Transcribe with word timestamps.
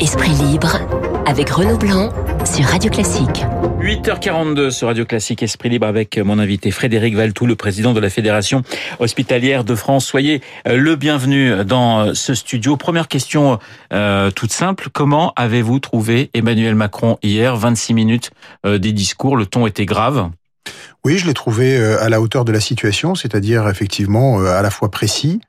Esprit 0.00 0.32
libre 0.50 0.80
avec 1.26 1.48
Renaud 1.50 1.78
Blanc 1.78 2.08
sur 2.44 2.64
Radio 2.64 2.90
Classique. 2.90 3.44
8h42 3.78 4.70
sur 4.70 4.88
Radio 4.88 5.04
Classique 5.04 5.44
Esprit 5.44 5.68
Libre 5.68 5.86
avec 5.86 6.18
mon 6.18 6.40
invité 6.40 6.72
Frédéric 6.72 7.14
Valtou, 7.14 7.46
le 7.46 7.54
président 7.54 7.92
de 7.92 8.00
la 8.00 8.10
Fédération 8.10 8.62
hospitalière 8.98 9.62
de 9.62 9.76
France. 9.76 10.06
Soyez 10.06 10.40
euh, 10.66 10.76
le 10.76 10.96
bienvenu 10.96 11.64
dans 11.64 12.00
euh, 12.00 12.14
ce 12.14 12.34
studio. 12.34 12.76
Première 12.76 13.06
question 13.06 13.60
euh, 13.92 14.32
toute 14.32 14.50
simple. 14.50 14.88
Comment 14.92 15.32
avez-vous 15.36 15.78
trouvé 15.78 16.30
Emmanuel 16.34 16.74
Macron 16.74 17.16
hier? 17.22 17.54
26 17.54 17.94
minutes 17.94 18.30
des 18.64 18.92
discours, 18.92 19.36
le 19.36 19.46
ton 19.46 19.68
était 19.68 19.86
grave 19.86 20.30
Oui, 21.04 21.18
je 21.18 21.26
l'ai 21.26 21.34
trouvé 21.34 21.76
à 21.76 22.08
la 22.08 22.20
hauteur 22.20 22.44
de 22.44 22.52
la 22.52 22.60
situation, 22.60 23.14
c'est-à-dire 23.14 23.68
effectivement 23.68 24.40
à 24.44 24.62
la 24.62 24.70
fois 24.70 24.90
précis, 24.90 25.40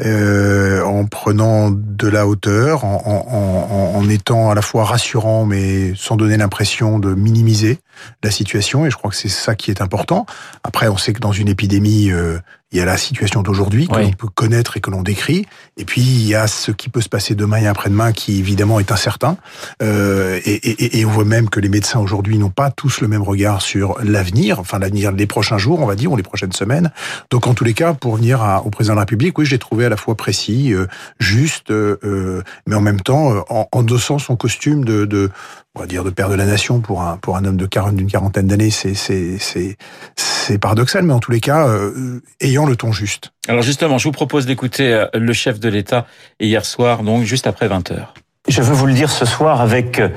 euh, 0.00 0.80
en 0.84 1.06
prenant 1.06 1.72
de 1.72 2.06
la 2.06 2.28
hauteur, 2.28 2.84
en, 2.84 3.02
en, 3.04 3.98
en, 3.98 4.08
étant 4.08 4.48
à 4.48 4.54
la 4.54 4.62
fois 4.62 4.84
rassurant 4.84 5.44
mais 5.44 5.92
sans 5.96 6.16
donner 6.16 6.36
l'impression 6.36 7.00
de 7.00 7.14
minimiser 7.14 7.80
la 8.22 8.30
situation. 8.30 8.86
Et 8.86 8.90
je 8.90 8.96
crois 8.96 9.10
que 9.10 9.16
c'est 9.16 9.28
ça 9.28 9.54
qui 9.54 9.70
est 9.70 9.80
important. 9.80 10.26
Après, 10.64 10.88
on 10.88 10.96
sait 10.96 11.12
que 11.12 11.20
dans 11.20 11.32
une 11.32 11.48
épidémie, 11.48 12.10
euh, 12.10 12.38
il 12.70 12.78
y 12.78 12.82
a 12.82 12.84
la 12.84 12.98
situation 12.98 13.42
d'aujourd'hui 13.42 13.88
que 13.88 13.98
l'on 13.98 14.10
peut 14.10 14.28
connaître 14.28 14.76
et 14.76 14.80
que 14.80 14.90
l'on 14.90 15.02
décrit, 15.02 15.46
et 15.78 15.86
puis 15.86 16.02
il 16.02 16.28
y 16.28 16.34
a 16.34 16.46
ce 16.46 16.70
qui 16.70 16.90
peut 16.90 17.00
se 17.00 17.08
passer 17.08 17.34
demain 17.34 17.56
et 17.56 17.66
après-demain 17.66 18.12
qui 18.12 18.38
évidemment 18.38 18.78
est 18.78 18.92
incertain. 18.92 19.38
Euh, 19.82 20.38
et, 20.44 20.54
et, 20.54 20.98
et, 20.98 21.04
on 21.06 21.10
voit 21.10 21.24
même 21.24 21.48
que 21.48 21.60
les 21.60 21.70
médecins 21.70 21.98
aujourd'hui 21.98 22.36
n'ont 22.36 22.50
pas 22.50 22.70
tous 22.70 23.00
le 23.00 23.08
même 23.08 23.22
regard 23.22 23.62
sur 23.62 23.96
l'avenir, 24.02 24.60
enfin 24.60 24.78
l'avenir 24.78 25.14
des 25.14 25.26
prochains 25.26 25.56
jours, 25.56 25.80
on 25.80 25.86
va 25.86 25.96
dire, 25.96 26.12
ou 26.12 26.16
les 26.16 26.22
prochaines 26.22 26.52
semaines. 26.52 26.92
Donc 27.30 27.46
en 27.46 27.54
tous 27.54 27.64
les 27.64 27.72
cas, 27.72 27.94
pour 27.94 28.16
venir 28.16 28.42
à, 28.42 28.62
au 28.62 28.68
président 28.68 28.94
de 28.94 28.98
la 28.98 29.02
République, 29.02 29.38
oui, 29.38 29.46
j'ai 29.46 29.58
trouvé 29.58 29.86
à 29.86 29.88
la 29.88 29.96
fois 29.96 30.14
précis, 30.14 30.74
euh, 30.74 30.86
juste, 31.18 31.70
euh, 31.70 32.42
mais 32.66 32.74
en 32.74 32.82
même 32.82 33.00
temps 33.00 33.32
euh, 33.32 33.40
en 33.48 33.66
endossant 33.72 34.18
son 34.18 34.36
costume 34.36 34.84
de, 34.84 35.06
de 35.06 35.30
on 35.78 35.82
va 35.82 35.86
dire 35.86 36.02
de 36.02 36.10
père 36.10 36.28
de 36.28 36.34
la 36.34 36.44
nation 36.44 36.80
pour 36.80 37.02
un 37.02 37.18
pour 37.18 37.36
un 37.36 37.44
homme 37.44 37.56
de 37.56 37.68
d'une 37.92 38.10
quarantaine 38.10 38.48
d'années, 38.48 38.70
c'est 38.70 38.94
c'est 38.94 39.38
c'est 39.38 39.76
c'est 40.16 40.58
paradoxal, 40.58 41.04
mais 41.04 41.12
en 41.12 41.20
tous 41.20 41.30
les 41.30 41.38
cas, 41.38 41.68
euh, 41.68 42.20
ayant 42.40 42.66
le 42.66 42.74
ton 42.74 42.90
juste. 42.90 43.30
Alors 43.46 43.62
justement, 43.62 43.96
je 43.96 44.04
vous 44.04 44.12
propose 44.12 44.44
d'écouter 44.44 44.92
euh, 44.92 45.06
le 45.14 45.32
chef 45.32 45.60
de 45.60 45.68
l'État 45.68 46.06
hier 46.40 46.64
soir, 46.64 47.04
donc 47.04 47.22
juste 47.22 47.46
après 47.46 47.68
20 47.68 47.92
heures. 47.92 48.14
Je 48.48 48.60
veux 48.60 48.74
vous 48.74 48.86
le 48.86 48.92
dire 48.94 49.08
ce 49.08 49.24
soir 49.24 49.60
avec 49.60 50.00
euh, 50.00 50.08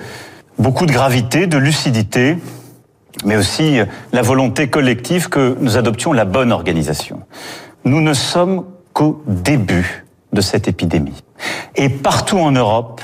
beaucoup 0.58 0.88
de 0.88 0.92
gravité, 0.92 1.46
de 1.46 1.58
lucidité, 1.60 2.38
mais 3.24 3.36
aussi 3.36 3.78
la 4.14 4.22
volonté 4.24 4.68
collective 4.68 5.30
que 5.30 5.56
nous 5.60 5.78
adoptions 5.78 6.12
la 6.12 6.26
bonne 6.26 6.52
organisation. 6.52 7.22
Nous 7.86 8.02
ne 8.02 8.14
sommes 8.16 8.66
qu'au 8.94 9.24
début 9.28 10.06
de 10.34 10.42
cette 10.42 10.68
épidémie. 10.68 11.22
Et 11.76 11.90
partout 11.90 12.40
en 12.40 12.52
Europe, 12.52 13.02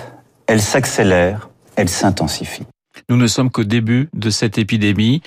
elle 0.47 0.61
s'accélère 0.61 1.49
elle 1.77 1.87
s'intensifie. 1.87 2.63
Nous 3.09 3.15
ne 3.15 3.27
sommes 3.27 3.51
qu'au 3.51 3.63
début 3.63 4.09
de 4.13 4.29
cette 4.29 4.57
épidémie. 4.57 5.21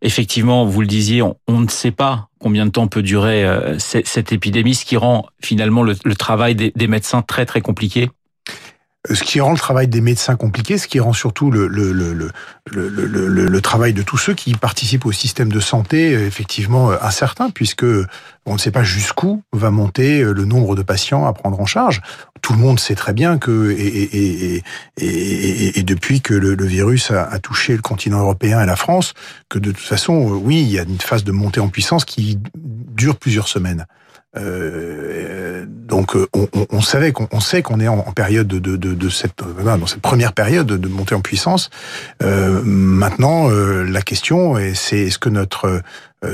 Effectivement, 0.00 0.64
vous 0.64 0.80
le 0.80 0.86
disiez, 0.86 1.22
on, 1.22 1.36
ne 1.48 1.68
sait 1.68 1.90
pas 1.90 2.28
combien 2.38 2.64
de 2.66 2.70
temps 2.70 2.86
peut 2.86 3.02
durer 3.02 3.44
euh, 3.44 3.78
cette, 3.78 4.32
épidémie, 4.32 4.74
ce 4.74 4.84
qui 4.84 4.96
rend 4.96 5.26
finalement 5.42 5.82
le, 5.82 5.96
travail 6.14 6.54
des, 6.54 6.86
médecins 6.86 7.22
très 7.22 7.44
très 7.44 7.60
compliqué 7.60 8.08
ce 9.12 9.22
qui 9.22 9.40
rend 9.40 9.52
le 9.52 9.58
travail 9.58 9.88
des 9.88 10.00
médecins 10.00 10.36
compliqué, 10.36 10.78
ce 10.78 10.88
qui 10.88 11.00
rend 11.00 11.12
surtout 11.12 11.50
le, 11.50 11.66
le, 11.66 11.92
le, 11.92 12.32
le, 12.70 13.60
travail 13.60 13.92
de 13.92 14.02
tous 14.02 14.18
ceux 14.18 14.34
qui 14.34 14.54
participent 14.54 15.06
au 15.06 15.12
système 15.12 15.52
de 15.52 15.60
santé 15.60 16.14
euh, 16.14 16.26
effectivement 16.26 16.90
euh, 16.90 16.96
incertain, 17.00 17.50
puisque 17.50 17.86
on 18.46 18.54
ne 18.54 18.58
sait 18.58 18.70
pas 18.70 18.84
jusqu'où 18.84 19.42
va 19.52 19.70
monter 19.70 20.22
le 20.22 20.44
nombre 20.44 20.76
de 20.76 20.82
patients 20.82 21.26
à 21.26 21.32
prendre 21.32 21.60
en 21.60 21.66
charge 21.66 22.00
tout 22.46 22.52
le 22.52 22.60
monde 22.60 22.78
sait 22.78 22.94
très 22.94 23.12
bien 23.12 23.38
que, 23.38 23.72
et, 23.72 23.74
et, 23.74 24.62
et, 24.98 25.78
et 25.80 25.82
depuis 25.82 26.20
que 26.20 26.32
le, 26.32 26.64
virus 26.64 27.10
a, 27.10 27.36
touché 27.40 27.74
le 27.74 27.82
continent 27.82 28.20
européen 28.20 28.62
et 28.62 28.66
la 28.66 28.76
France, 28.76 29.14
que 29.48 29.58
de 29.58 29.72
toute 29.72 29.84
façon, 29.84 30.14
oui, 30.14 30.62
il 30.62 30.70
y 30.70 30.78
a 30.78 30.82
une 30.82 31.00
phase 31.00 31.24
de 31.24 31.32
montée 31.32 31.58
en 31.58 31.68
puissance 31.68 32.04
qui 32.04 32.38
dure 32.54 33.16
plusieurs 33.16 33.48
semaines. 33.48 33.86
Euh, 34.36 35.64
donc 35.66 36.14
on, 36.14 36.48
on, 36.52 36.66
on 36.70 36.80
savait 36.80 37.12
qu'on 37.12 37.40
sait 37.40 37.62
qu'on 37.62 37.80
est 37.80 37.88
en, 37.88 38.00
période 38.12 38.46
de, 38.46 38.58
de, 38.58 38.76
de, 38.76 39.08
cette 39.08 39.42
dans 39.64 39.86
cette 39.86 40.02
première 40.02 40.32
période 40.32 40.66
de 40.66 40.88
montée 40.88 41.14
en 41.14 41.20
puissance. 41.20 41.70
Euh, 42.22 42.60
maintenant, 42.64 43.50
euh, 43.50 43.84
la 43.84 44.02
question 44.02 44.56
c'est 44.74 44.98
est-ce 44.98 45.18
que 45.18 45.28
notre 45.28 45.66
euh, 45.66 45.80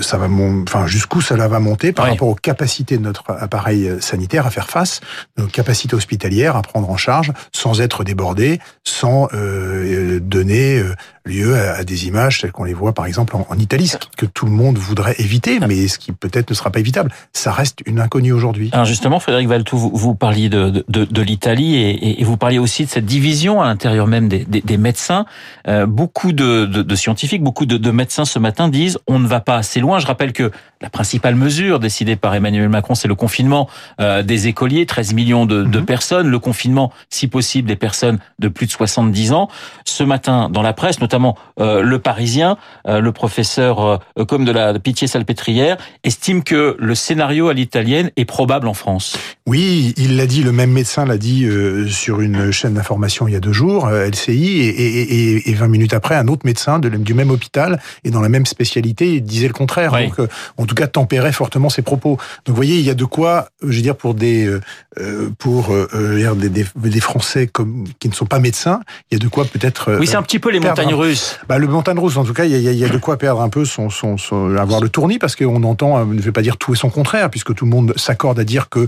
ça 0.01 0.17
va 0.17 0.29
enfin 0.29 0.87
jusqu'où 0.87 1.21
cela 1.21 1.49
va 1.49 1.59
monter 1.59 1.93
par 1.93 2.07
rapport 2.07 2.29
aux 2.29 2.35
capacités 2.35 2.97
de 2.97 3.03
notre 3.03 3.25
appareil 3.29 3.89
euh, 3.89 4.01
sanitaire 4.01 4.47
à 4.47 4.51
faire 4.51 4.69
face, 4.71 5.01
nos 5.37 5.47
capacités 5.47 5.95
hospitalières 5.95 6.57
à 6.57 6.63
prendre 6.63 6.89
en 6.89 6.97
charge 6.97 7.33
sans 7.53 7.81
être 7.81 8.05
débordé, 8.05 8.61
sans 8.85 9.29
euh, 9.35 10.21
donner 10.21 10.83
lieu 11.25 11.57
à, 11.57 11.85
des 11.85 12.07
images 12.07 12.41
telles 12.41 12.53
qu'on 12.53 12.65
les 12.65 12.75
voit 12.75 12.93
par 12.93 13.07
exemple 13.07 13.37
en, 13.37 13.59
Italie, 13.59 13.89
ce 13.89 13.97
que 14.17 14.27
tout 14.27 14.47
le 14.47 14.53
monde 14.53 14.79
voudrait 14.79 15.15
éviter, 15.19 15.61
mais 15.61 15.87
ce 15.87 15.99
qui 15.99 16.13
peut-être 16.13 16.51
ne 16.51 16.55
sera 16.55 16.71
pas 16.71 16.81
évitable. 16.81 17.13
Ça 17.33 17.53
reste 17.53 17.81
une 17.87 18.01
inconnue 18.01 18.33
aujourd'hui. 18.33 18.71
Alors 18.73 18.87
justement, 18.87 19.21
Frédéric 19.21 19.49
Valtou, 19.49 19.79
vous, 19.79 19.91
vous 19.95 20.15
parliez 20.15 20.49
de, 20.49 20.85
de, 20.89 21.05
de 21.05 21.23
l'Italie 21.23 21.77
et, 21.77 22.21
et, 22.21 22.25
vous 22.25 22.37
parliez 22.37 22.59
aussi 22.59 22.85
de 22.85 22.91
cette 22.91 23.07
division 23.07 23.63
à 23.63 23.67
l'intérieur 23.67 24.07
même 24.07 24.29
des, 24.29 24.45
des, 24.45 24.61
des 24.63 24.77
médecins. 24.77 25.27
Euh, 25.69 25.87
beaucoup 25.87 26.33
de, 26.33 26.67
de, 26.67 26.95
scientifiques, 26.97 27.43
beaucoup 27.43 27.67
de, 27.67 27.91
médecins 27.91 28.25
ce 28.25 28.39
matin 28.39 28.69
disent 28.69 28.99
on 29.07 29.19
ne 29.19 29.29
va 29.29 29.41
pas 29.41 29.57
assez 29.57 29.72
loin. 29.81 29.99
Je 29.99 30.07
rappelle 30.07 30.33
que 30.33 30.51
la 30.83 30.91
principale 30.91 31.37
mesure 31.37 31.79
décidée 31.79 32.17
par 32.17 32.35
Emmanuel 32.35 32.69
Macron, 32.69 32.97
c'est 32.97 33.07
le 33.07 33.15
confinement 33.15 33.71
euh, 34.01 34.23
des 34.25 34.49
écoliers, 34.49 34.85
13 34.85 35.15
millions 35.15 35.47
de, 35.47 35.63
de, 35.63 35.79
mhm. 35.79 35.87
personnes, 35.87 36.29
le 36.29 36.39
confinement, 36.41 36.93
si 37.09 37.29
possible, 37.29 37.69
des 37.69 37.77
personnes 37.77 38.19
de 38.41 38.49
plus 38.49 38.67
de 38.67 38.73
70 38.73 39.33
ans. 39.33 39.49
Ce 39.85 40.03
matin, 40.03 40.51
dans 40.51 40.63
la 40.63 40.73
presse, 40.73 41.01
notamment 41.01 41.39
euh, 41.61 41.83
Le 41.83 42.01
Parisien, 42.01 42.59
euh, 42.89 43.01
le 43.01 43.13
professeur 43.13 44.01
comme 44.27 44.45
de 44.45 44.51
la 44.51 44.79
Pitié-Salpêtrière, 44.79 45.77
estime 46.03 46.43
que 46.43 46.77
le 46.79 46.95
scénario 46.97 47.49
à 47.49 47.55
l'italienne 47.55 48.11
est 48.17 48.25
probable 48.25 48.67
en 48.67 48.75
France. 48.75 49.17
Oui, 49.47 49.95
il 49.97 50.17
l'a 50.17 50.27
dit, 50.27 50.43
le 50.43 50.53
même 50.53 50.73
médecin 50.73 51.05
l'a 51.05 51.19
dit 51.19 51.47
sur 51.89 52.21
une 52.21 52.51
chaîne 52.51 52.75
d'information 52.75 53.29
il 53.29 53.35
y 53.35 53.37
a 53.37 53.41
deux 53.41 53.53
jours, 53.53 53.89
LCI, 53.89 54.61
et, 54.61 54.69
et, 54.69 55.51
et, 55.51 55.55
20 55.55 55.69
minutes 55.69 55.95
après, 55.95 56.17
un 56.17 56.27
autre 56.27 56.45
médecin 56.45 56.79
de, 56.81 56.89
du 56.89 57.15
même 57.15 57.31
hôpital 57.31 57.81
et 58.03 58.11
dans 58.11 58.21
la 58.21 58.29
même 58.29 58.47
spécialité 58.47 59.21
disait 59.21 59.49
le 59.49 59.53
contraire. 59.53 59.93
Donc, 59.93 60.29
on 60.59 60.67
tout 60.73 60.81
cas 60.83 60.87
tempérait 60.87 61.33
fortement 61.33 61.69
ses 61.69 61.83
propos. 61.83 62.17
Donc 62.47 62.49
vous 62.49 62.55
voyez, 62.55 62.79
il 62.79 62.85
y 62.85 62.91
a 62.91 62.95
de 62.95 63.05
quoi, 63.05 63.51
je 63.63 63.77
veux 63.77 63.83
dire, 63.83 63.97
pour 63.97 64.15
des 64.15 64.47
euh, 64.47 64.61
euh, 64.99 65.29
pour 65.39 65.71
euh, 65.71 66.35
des, 66.35 66.49
des, 66.49 67.01
Français 67.01 67.47
comme 67.47 67.85
qui 67.99 68.09
ne 68.09 68.15
sont 68.15 68.27
pas 68.27 68.39
médecins, 68.39 68.81
il 69.11 69.19
y 69.19 69.21
a 69.21 69.23
de 69.23 69.29
quoi 69.29 69.45
peut-être. 69.45 69.99
oui, 69.99 70.07
c'est 70.07 70.17
un 70.17 70.23
petit 70.23 70.39
peu 70.39 70.51
les 70.51 70.61
montagnes 70.61 70.95
russes. 70.95 71.39
Bah, 71.49 71.59
le 71.59 71.67
montagne 71.67 71.99
russe, 71.99 72.17
en 72.17 72.25
tout 72.25 72.33
cas, 72.33 72.45
il 72.45 72.53
y, 72.53 72.69
a, 72.69 72.73
il 72.73 72.79
y 72.79 72.85
a 72.85 72.89
de 72.89 72.99
quoi 72.99 73.19
perdre 73.19 73.43
un 73.43 73.51
peu 73.51 73.65
son, 73.65 73.91
son, 73.91 74.17
son 74.17 74.57
avoir 74.57 74.81
le 74.81 74.89
tournis 74.89 75.19
parce 75.19 75.37
qu'on 75.37 75.63
entend, 75.65 76.07
ne 76.07 76.21
veut 76.21 76.33
pas 76.33 76.43
dire 76.43 76.57
tout 76.57 76.73
et 76.73 76.77
son 76.77 76.89
contraire, 76.89 77.29
puisque 77.29 77.55
tout 77.55 77.65
le 77.65 77.71
monde 77.71 77.93
s'accorde 77.97 78.39
à 78.39 78.45
dire 78.45 78.69
que 78.71 78.87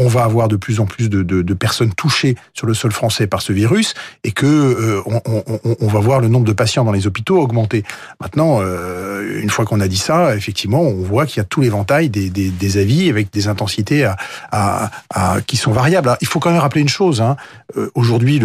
on 0.00 0.08
va 0.08 0.24
avoir 0.24 0.48
de 0.48 0.56
plus 0.56 0.80
en 0.80 0.86
plus 0.86 1.10
de, 1.10 1.22
de, 1.22 1.42
de, 1.42 1.54
personnes 1.54 1.92
touchées 1.92 2.34
sur 2.54 2.66
le 2.66 2.72
sol 2.72 2.90
français 2.90 3.26
par 3.26 3.42
ce 3.42 3.52
virus 3.52 3.94
et 4.24 4.32
que 4.32 4.46
euh, 4.46 5.02
on, 5.04 5.20
on, 5.26 5.76
on, 5.78 5.86
va 5.88 6.00
voir 6.00 6.20
le 6.20 6.28
nombre 6.28 6.46
de 6.46 6.54
patients 6.54 6.84
dans 6.84 6.92
les 6.92 7.06
hôpitaux 7.06 7.38
augmenter. 7.38 7.84
Maintenant, 8.18 8.60
euh, 8.60 9.40
une 9.42 9.50
fois 9.50 9.66
qu'on 9.66 9.80
a 9.80 9.88
dit 9.88 9.98
ça, 9.98 10.34
effectivement, 10.34 10.80
on 10.80 11.02
voit 11.02 11.26
qu'il 11.26 11.36
y 11.36 11.40
a 11.40 11.44
tout 11.44 11.60
l'éventail 11.60 12.08
des, 12.08 12.30
des, 12.30 12.48
des, 12.48 12.78
avis 12.78 13.10
avec 13.10 13.30
des 13.30 13.48
intensités 13.48 14.04
à, 14.04 14.16
à, 14.50 14.90
à, 15.10 15.40
qui 15.42 15.58
sont 15.58 15.72
variables. 15.72 16.16
il 16.22 16.26
faut 16.26 16.40
quand 16.40 16.50
même 16.50 16.60
rappeler 16.60 16.80
une 16.80 16.88
chose. 16.88 17.20
Hein. 17.20 17.36
Euh, 17.76 17.90
aujourd'hui, 17.94 18.40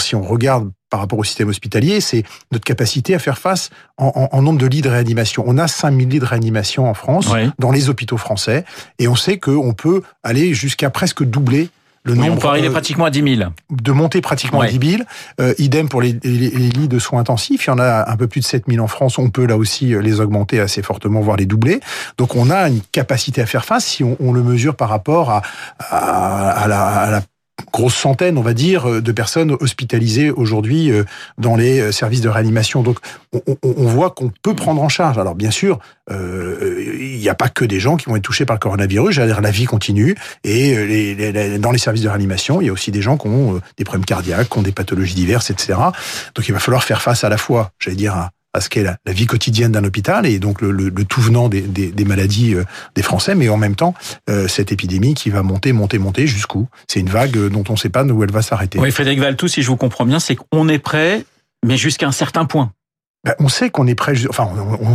si 0.00 0.14
on 0.14 0.22
regarde 0.22 0.70
par 0.90 1.00
rapport 1.00 1.18
au 1.18 1.24
système 1.24 1.48
hospitalier, 1.48 2.00
c'est 2.00 2.24
notre 2.52 2.64
capacité 2.64 3.14
à 3.14 3.18
faire 3.18 3.38
face 3.38 3.70
en, 3.96 4.28
en, 4.32 4.42
nombre 4.42 4.58
de 4.58 4.66
lits 4.66 4.82
de 4.82 4.88
réanimation. 4.88 5.44
On 5.46 5.58
a 5.58 5.68
5000 5.68 6.08
lits 6.08 6.20
de 6.20 6.24
réanimation 6.24 6.88
en 6.88 6.94
France, 6.94 7.28
dans 7.58 7.70
les 7.70 7.90
hôpitaux 7.90 8.16
français, 8.16 8.64
et 8.98 9.08
on 9.08 9.16
sait 9.16 9.38
qu'on 9.38 9.74
peut 9.74 10.02
aller 10.22 10.54
jusqu'à 10.54 10.90
presque 10.90 11.22
doubler 11.22 11.70
le 12.04 12.14
nombre. 12.14 12.32
On 12.32 12.36
peut 12.36 12.48
arriver 12.48 12.68
euh, 12.68 12.72
pratiquement 12.72 13.04
à 13.04 13.10
10 13.10 13.36
000. 13.36 13.50
De 13.70 13.92
monter 13.92 14.20
pratiquement 14.20 14.60
à 14.60 14.68
10 14.68 14.90
000. 14.90 15.02
Euh, 15.40 15.54
idem 15.58 15.88
pour 15.88 16.00
les, 16.00 16.18
les, 16.22 16.50
lits 16.50 16.88
de 16.88 16.98
soins 16.98 17.20
intensifs. 17.20 17.66
Il 17.66 17.70
y 17.70 17.72
en 17.72 17.78
a 17.78 18.10
un 18.10 18.16
peu 18.16 18.26
plus 18.26 18.40
de 18.40 18.46
7 18.46 18.64
000 18.68 18.82
en 18.82 18.88
France. 18.88 19.18
On 19.18 19.30
peut 19.30 19.46
là 19.46 19.56
aussi 19.56 19.94
euh, 19.94 20.00
les 20.00 20.20
augmenter 20.20 20.60
assez 20.60 20.82
fortement, 20.82 21.20
voire 21.20 21.36
les 21.36 21.46
doubler. 21.46 21.80
Donc 22.16 22.36
on 22.36 22.50
a 22.50 22.68
une 22.68 22.80
capacité 22.92 23.42
à 23.42 23.46
faire 23.46 23.64
face 23.64 23.84
si 23.84 24.04
on, 24.04 24.16
on 24.20 24.32
le 24.32 24.42
mesure 24.42 24.76
par 24.76 24.88
rapport 24.88 25.30
à, 25.30 25.42
à, 25.78 26.50
à, 26.50 26.68
la, 26.68 26.86
à 26.86 27.10
la 27.10 27.22
grosse 27.72 27.94
centaine, 27.94 28.38
on 28.38 28.42
va 28.42 28.54
dire, 28.54 28.88
euh, 28.88 29.00
de 29.00 29.12
personnes 29.12 29.56
hospitalisées 29.60 30.30
aujourd'hui 30.30 30.90
euh, 30.90 31.04
dans 31.38 31.56
les 31.56 31.80
euh, 31.80 31.92
services 31.92 32.20
de 32.20 32.28
réanimation. 32.28 32.82
Donc, 32.82 32.98
on, 33.32 33.86
voit 33.86 34.10
qu'on 34.10 34.32
peut 34.42 34.54
prendre 34.54 34.82
en 34.82 34.88
charge. 34.88 35.18
Alors, 35.18 35.34
bien 35.34 35.50
sûr, 35.50 35.78
il 36.10 37.18
n'y 37.18 37.28
a 37.28 37.34
pas 37.34 37.50
que 37.50 37.64
des 37.64 37.78
gens 37.78 37.96
qui 37.96 38.06
vont 38.06 38.16
être 38.16 38.22
touchés 38.22 38.46
par 38.46 38.56
le 38.56 38.60
coronavirus. 38.60 39.14
J'allais 39.14 39.32
dire, 39.32 39.42
la 39.42 39.50
vie 39.50 39.66
continue. 39.66 40.16
Et 40.44 41.58
dans 41.58 41.70
les 41.70 41.78
services 41.78 42.02
de 42.02 42.08
réanimation, 42.08 42.62
il 42.62 42.66
y 42.66 42.70
a 42.70 42.72
aussi 42.72 42.90
des 42.90 43.02
gens 43.02 43.18
qui 43.18 43.28
ont 43.28 43.60
des 43.76 43.84
problèmes 43.84 44.06
cardiaques, 44.06 44.48
qui 44.48 44.58
ont 44.58 44.62
des 44.62 44.72
pathologies 44.72 45.14
diverses, 45.14 45.50
etc. 45.50 45.74
Donc, 46.34 46.48
il 46.48 46.52
va 46.52 46.58
falloir 46.58 46.84
faire 46.84 47.02
face 47.02 47.24
à 47.24 47.28
la 47.28 47.36
fois, 47.36 47.70
j'allais 47.78 47.96
dire, 47.96 48.14
à 48.14 48.30
à 48.54 48.60
ce 48.60 48.68
qu'est 48.68 48.82
la, 48.82 48.96
vie 49.06 49.26
quotidienne 49.26 49.72
d'un 49.72 49.84
hôpital 49.84 50.26
et 50.26 50.38
donc 50.38 50.60
le, 50.60 50.70
le, 50.70 50.90
tout 51.04 51.20
venant 51.20 51.48
des, 51.48 51.60
des, 51.60 51.90
des, 51.92 52.04
maladies 52.04 52.54
des 52.94 53.02
Français, 53.02 53.34
mais 53.34 53.48
en 53.48 53.56
même 53.56 53.76
temps 53.76 53.94
cette 54.48 54.72
épidémie 54.72 55.14
qui 55.14 55.30
va 55.30 55.42
monter, 55.42 55.72
monter, 55.72 55.98
monter 55.98 56.26
jusqu'où? 56.26 56.68
C'est 56.88 57.00
une 57.00 57.08
vague 57.08 57.36
dont 57.48 57.64
on 57.68 57.72
ne 57.72 57.78
sait 57.78 57.88
pas 57.88 58.04
où 58.04 58.22
elle 58.22 58.32
va 58.32 58.42
s'arrêter. 58.42 58.78
Oui, 58.78 58.90
Frédéric 58.90 59.20
Valtou, 59.20 59.48
si 59.48 59.62
je 59.62 59.68
vous 59.68 59.76
comprends 59.76 60.06
bien, 60.06 60.18
c'est 60.18 60.36
qu'on 60.36 60.68
est 60.68 60.78
prêt, 60.78 61.24
mais 61.64 61.76
jusqu'à 61.76 62.06
un 62.06 62.12
certain 62.12 62.44
point. 62.44 62.72
Ben, 63.24 63.34
on 63.40 63.48
sait 63.48 63.70
qu'on 63.70 63.86
est 63.88 63.96
prêt. 63.96 64.14
Enfin, 64.28 64.48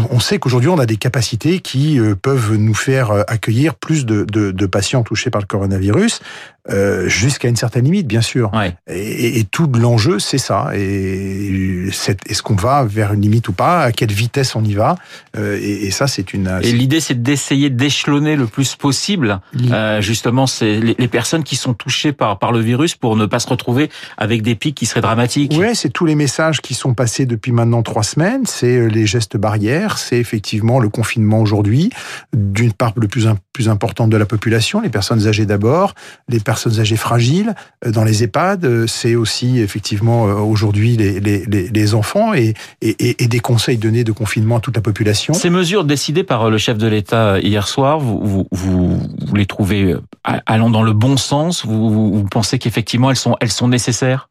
on, 0.10 0.20
sait 0.20 0.40
qu'aujourd'hui 0.40 0.70
on 0.70 0.80
a 0.80 0.86
des 0.86 0.96
capacités 0.96 1.60
qui 1.60 2.00
peuvent 2.22 2.56
nous 2.56 2.74
faire 2.74 3.12
accueillir 3.28 3.76
plus 3.76 4.06
de, 4.06 4.24
de, 4.24 4.52
de 4.52 4.66
patients 4.66 5.04
touchés 5.04 5.30
par 5.30 5.42
le 5.42 5.48
coronavirus. 5.48 6.22
Euh, 6.70 7.10
jusqu'à 7.10 7.50
une 7.50 7.58
certaine 7.58 7.84
limite, 7.84 8.08
bien 8.08 8.22
sûr. 8.22 8.50
Et, 8.88 9.40
et, 9.40 9.44
tout 9.44 9.70
l'enjeu, 9.78 10.18
c'est 10.20 10.38
ça. 10.38 10.70
Et 10.74 11.90
est-ce 12.26 12.42
qu'on 12.42 12.56
va 12.56 12.86
vers 12.86 13.12
une 13.12 13.20
limite 13.20 13.50
ou 13.50 13.54
pas? 13.54 13.82
À 13.82 13.92
quelle 13.92 14.14
vitesse 14.14 14.56
on 14.56 14.64
y 14.64 14.74
va? 14.74 14.96
Euh, 15.36 15.60
et, 15.62 15.88
et, 15.88 15.92
ça, 15.92 16.08
c'est 16.08 16.34
une. 16.34 16.62
Et 16.64 16.72
l'idée, 16.72 17.02
c'est 17.02 17.22
d'essayer 17.22 17.70
d'échelonner 17.70 18.38
le 18.38 18.48
plus 18.48 18.78
possible, 18.78 19.42
euh, 19.72 20.00
justement, 20.00 20.48
c'est 20.48 20.80
les, 20.80 20.96
les, 20.98 21.08
personnes 21.10 21.44
qui 21.44 21.58
sont 21.58 21.74
touchées 21.74 22.14
par 22.14 22.40
par 22.40 22.54
le 22.54 22.60
virus 22.60 22.96
pour 22.96 23.18
ne 23.18 23.26
pas 23.26 23.40
se 23.40 23.50
retrouver 23.50 23.90
avec 24.18 24.42
des 24.42 24.56
pics 24.56 24.76
qui 24.76 24.86
seraient 24.86 25.02
dramatiques. 25.02 25.54
Oui, 25.58 25.76
c'est 25.76 25.90
tous 25.90 26.06
les 26.06 26.16
messages 26.16 26.62
qui 26.62 26.76
sont 26.76 26.94
passés 26.94 27.26
depuis 27.26 27.52
maintenant 27.52 27.84
trois 27.84 28.04
semaines. 28.04 28.46
C'est 28.46 28.88
les 28.88 29.06
gestes 29.06 29.36
barrières, 29.36 29.98
c'est 29.98 30.18
effectivement 30.18 30.80
le 30.80 30.88
confinement 30.88 31.42
aujourd'hui, 31.42 31.90
d'une 32.32 32.72
part 32.72 32.94
le 32.96 33.10
plus 33.10 33.28
plus 33.52 33.70
importante 33.70 34.10
de 34.10 34.18
la 34.18 34.26
population, 34.26 34.82
les 34.82 34.90
personnes 34.90 35.28
âgées 35.28 35.46
d'abord, 35.46 35.94
les 36.28 36.40
personnes 36.40 36.53
personnes 36.54 36.80
âgées 36.80 36.98
fragiles 36.98 37.56
euh, 37.84 37.92
dans 37.92 38.04
les 38.04 38.24
EHPAD, 38.24 38.66
euh, 38.66 38.86
c'est 38.86 39.16
aussi 39.16 39.60
effectivement 39.60 40.28
euh, 40.28 40.36
aujourd'hui 40.36 40.96
les, 40.96 41.20
les, 41.20 41.46
les, 41.48 41.96
enfants 41.96 42.36
et, 42.36 42.54
et, 42.82 43.24
et, 43.24 43.28
des 43.28 43.40
conseils 43.40 43.78
donnés 43.78 44.04
de 44.04 44.12
confinement 44.12 44.58
à 44.58 44.60
toute 44.60 44.76
la 44.76 44.82
population. 44.84 45.34
Ces 45.34 45.50
mesures 45.50 45.84
décidées 45.84 46.24
par 46.24 46.52
le 46.52 46.60
chef 46.60 46.78
de 46.78 46.86
l'État 46.86 47.40
hier 47.40 47.68
soir, 47.68 47.98
vous, 48.00 48.20
vous, 48.24 48.48
vous, 48.52 49.00
vous 49.28 49.36
les 49.36 49.48
trouvez 49.48 49.96
allant 50.24 50.70
dans 50.70 50.84
le 50.84 50.94
bon 50.94 51.18
sens? 51.18 51.66
Vous, 51.66 52.14
vous 52.14 52.24
pensez 52.26 52.60
qu'effectivement 52.60 53.10
elles 53.10 53.16
sont, 53.16 53.36
elles 53.40 53.52
sont 53.52 53.68
nécessaires? 53.68 54.30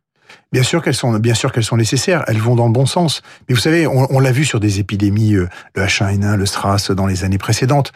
Bien 0.53 0.63
sûr 0.63 0.81
qu'elles 0.81 0.95
sont, 0.95 1.13
bien 1.19 1.35
sûr 1.35 1.51
qu'elles 1.51 1.65
sont 1.65 1.77
nécessaires. 1.77 2.23
Elles 2.29 2.39
vont 2.39 2.55
dans 2.55 2.67
le 2.67 2.73
bon 2.73 2.87
sens. 2.87 3.23
Mais 3.49 3.55
vous 3.55 3.61
savez, 3.61 3.89
on, 3.89 4.07
on 4.15 4.21
l'a 4.21 4.33
vu 4.33 4.45
sur 4.45 4.61
des 4.61 4.79
épidémies, 4.79 5.33
le 5.33 5.49
H1N1, 5.77 6.37
le 6.37 6.47
SRAS 6.47 6.93
dans 6.95 7.07
les 7.07 7.25
années 7.25 7.39
précédentes 7.39 7.93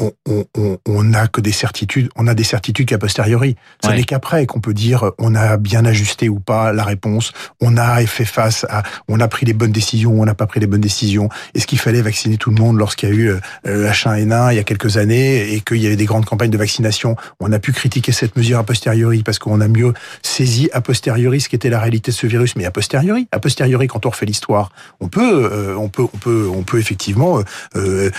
on 0.00 1.04
n'a 1.04 1.26
que 1.26 1.40
des 1.40 1.52
certitudes, 1.52 2.08
on 2.16 2.26
a 2.26 2.34
des 2.34 2.44
certitudes 2.44 2.88
qu'à 2.88 2.98
posteriori. 2.98 3.56
Ce 3.84 3.90
n'est 3.90 4.04
qu'après 4.04 4.46
qu'on 4.46 4.60
peut 4.60 4.74
dire 4.74 5.12
on 5.18 5.34
a 5.34 5.56
bien 5.56 5.84
ajusté 5.84 6.28
ou 6.28 6.40
pas 6.40 6.72
la 6.72 6.84
réponse, 6.84 7.32
on 7.60 7.76
a 7.76 8.04
fait 8.06 8.24
face 8.24 8.64
à, 8.68 8.82
on 9.08 9.20
a 9.20 9.28
pris 9.28 9.46
les 9.46 9.52
bonnes 9.52 9.72
décisions 9.72 10.12
ou 10.12 10.22
on 10.22 10.24
n'a 10.24 10.34
pas 10.34 10.46
pris 10.46 10.60
les 10.60 10.66
bonnes 10.66 10.80
décisions. 10.80 11.28
Est-ce 11.54 11.66
qu'il 11.66 11.78
fallait 11.78 12.02
vacciner 12.02 12.36
tout 12.36 12.50
le 12.50 12.60
monde 12.60 12.78
lorsqu'il 12.78 13.08
y 13.08 13.12
a 13.12 13.14
eu 13.14 13.28
euh, 13.66 13.90
H1N1 13.90 14.52
il 14.52 14.56
y 14.56 14.58
a 14.58 14.64
quelques 14.64 14.96
années 14.96 15.52
et 15.52 15.60
qu'il 15.60 15.78
y 15.78 15.86
avait 15.86 15.96
des 15.96 16.04
grandes 16.06 16.24
campagnes 16.24 16.50
de 16.50 16.58
vaccination? 16.58 17.16
On 17.40 17.52
a 17.52 17.58
pu 17.58 17.72
critiquer 17.72 18.12
cette 18.12 18.36
mesure 18.36 18.58
a 18.58 18.64
posteriori 18.64 19.22
parce 19.22 19.38
qu'on 19.38 19.60
a 19.60 19.68
mieux 19.68 19.92
saisi 20.22 20.70
a 20.72 20.80
posteriori 20.80 21.40
ce 21.40 21.48
qu'était 21.48 21.70
la 21.70 21.80
réalité 21.80 22.10
de 22.10 22.16
ce 22.16 22.26
virus, 22.26 22.56
mais 22.56 22.64
a 22.64 22.70
posteriori, 22.70 23.28
a 23.32 23.38
posteriori 23.38 23.86
quand 23.86 24.06
on 24.06 24.10
refait 24.10 24.26
l'histoire, 24.26 24.70
on 25.00 25.08
peut, 25.08 25.50
euh, 25.52 25.76
on 25.76 25.88
peut, 25.88 26.02
on 26.02 26.18
peut, 26.18 26.48
on 26.52 26.62
peut 26.62 26.78
effectivement 26.78 27.40
euh, 27.76 28.10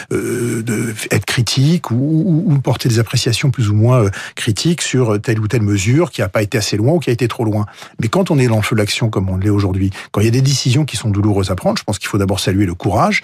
être 1.12 1.26
critique 1.26 1.71
ou, 1.92 2.60
porter 2.64 2.90
des 2.90 3.00
appréciations 3.00 3.52
plus 3.52 3.70
ou 3.70 3.76
moins 3.76 4.04
euh, 4.04 4.10
critiques 4.36 4.82
sur 4.82 5.20
telle 5.22 5.40
ou 5.40 5.48
telle 5.48 5.62
mesure 5.62 6.12
qui 6.12 6.22
n'a 6.22 6.30
pas 6.30 6.42
été 6.42 6.58
assez 6.58 6.78
loin 6.78 6.94
ou 6.94 7.00
qui 7.00 7.10
a 7.10 7.14
été 7.14 7.28
trop 7.28 7.46
loin. 7.46 7.66
Mais 8.00 8.08
quand 8.08 8.32
on 8.32 8.38
est 8.38 8.48
dans 8.48 8.58
le 8.58 8.62
feu 8.62 8.76
de 8.76 8.82
l'action 8.82 9.10
comme 9.10 9.30
on 9.30 9.38
l'est 9.38 9.50
aujourd'hui, 9.50 9.92
quand 10.12 10.22
il 10.22 10.26
y 10.26 10.28
a 10.28 10.32
des 10.32 10.42
décisions 10.42 10.86
qui 10.86 10.98
sont 10.98 11.10
douloureuses 11.10 11.52
à 11.52 11.56
prendre, 11.56 11.78
je 11.78 11.84
pense 11.84 12.00
qu'il 12.00 12.10
faut 12.10 12.18
d'abord 12.18 12.40
saluer 12.40 12.66
le 12.66 12.74
courage 12.74 13.22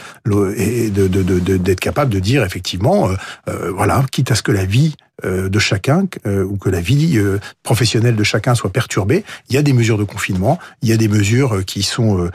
et 0.57 0.89
d'être 0.89 1.79
capable 1.79 2.13
de 2.13 2.19
dire 2.19 2.43
effectivement, 2.43 3.09
euh, 3.09 3.15
euh, 3.49 3.71
voilà, 3.75 4.03
quitte 4.11 4.31
à 4.31 4.35
ce 4.35 4.43
que 4.43 4.51
la 4.51 4.65
vie 4.65 4.95
de 5.23 5.57
chacun 5.57 6.05
ou 6.27 6.57
que 6.57 6.69
la 6.69 6.79
vie 6.79 7.19
professionnelle 7.63 8.15
de 8.15 8.23
chacun 8.23 8.53
soit 8.53 8.71
perturbée, 8.71 9.23
il 9.49 9.55
y 9.55 9.57
a 9.57 9.63
des 9.63 9.73
mesures 9.73 9.97
de 9.97 10.03
confinement, 10.03 10.59
il 10.83 10.89
y 10.89 10.93
a 10.93 10.97
des 10.97 11.07
mesures 11.07 11.65
qui 11.65 11.81
sont 11.81 12.29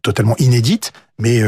totalement 0.00 0.36
inédites, 0.38 0.92
mais 1.18 1.42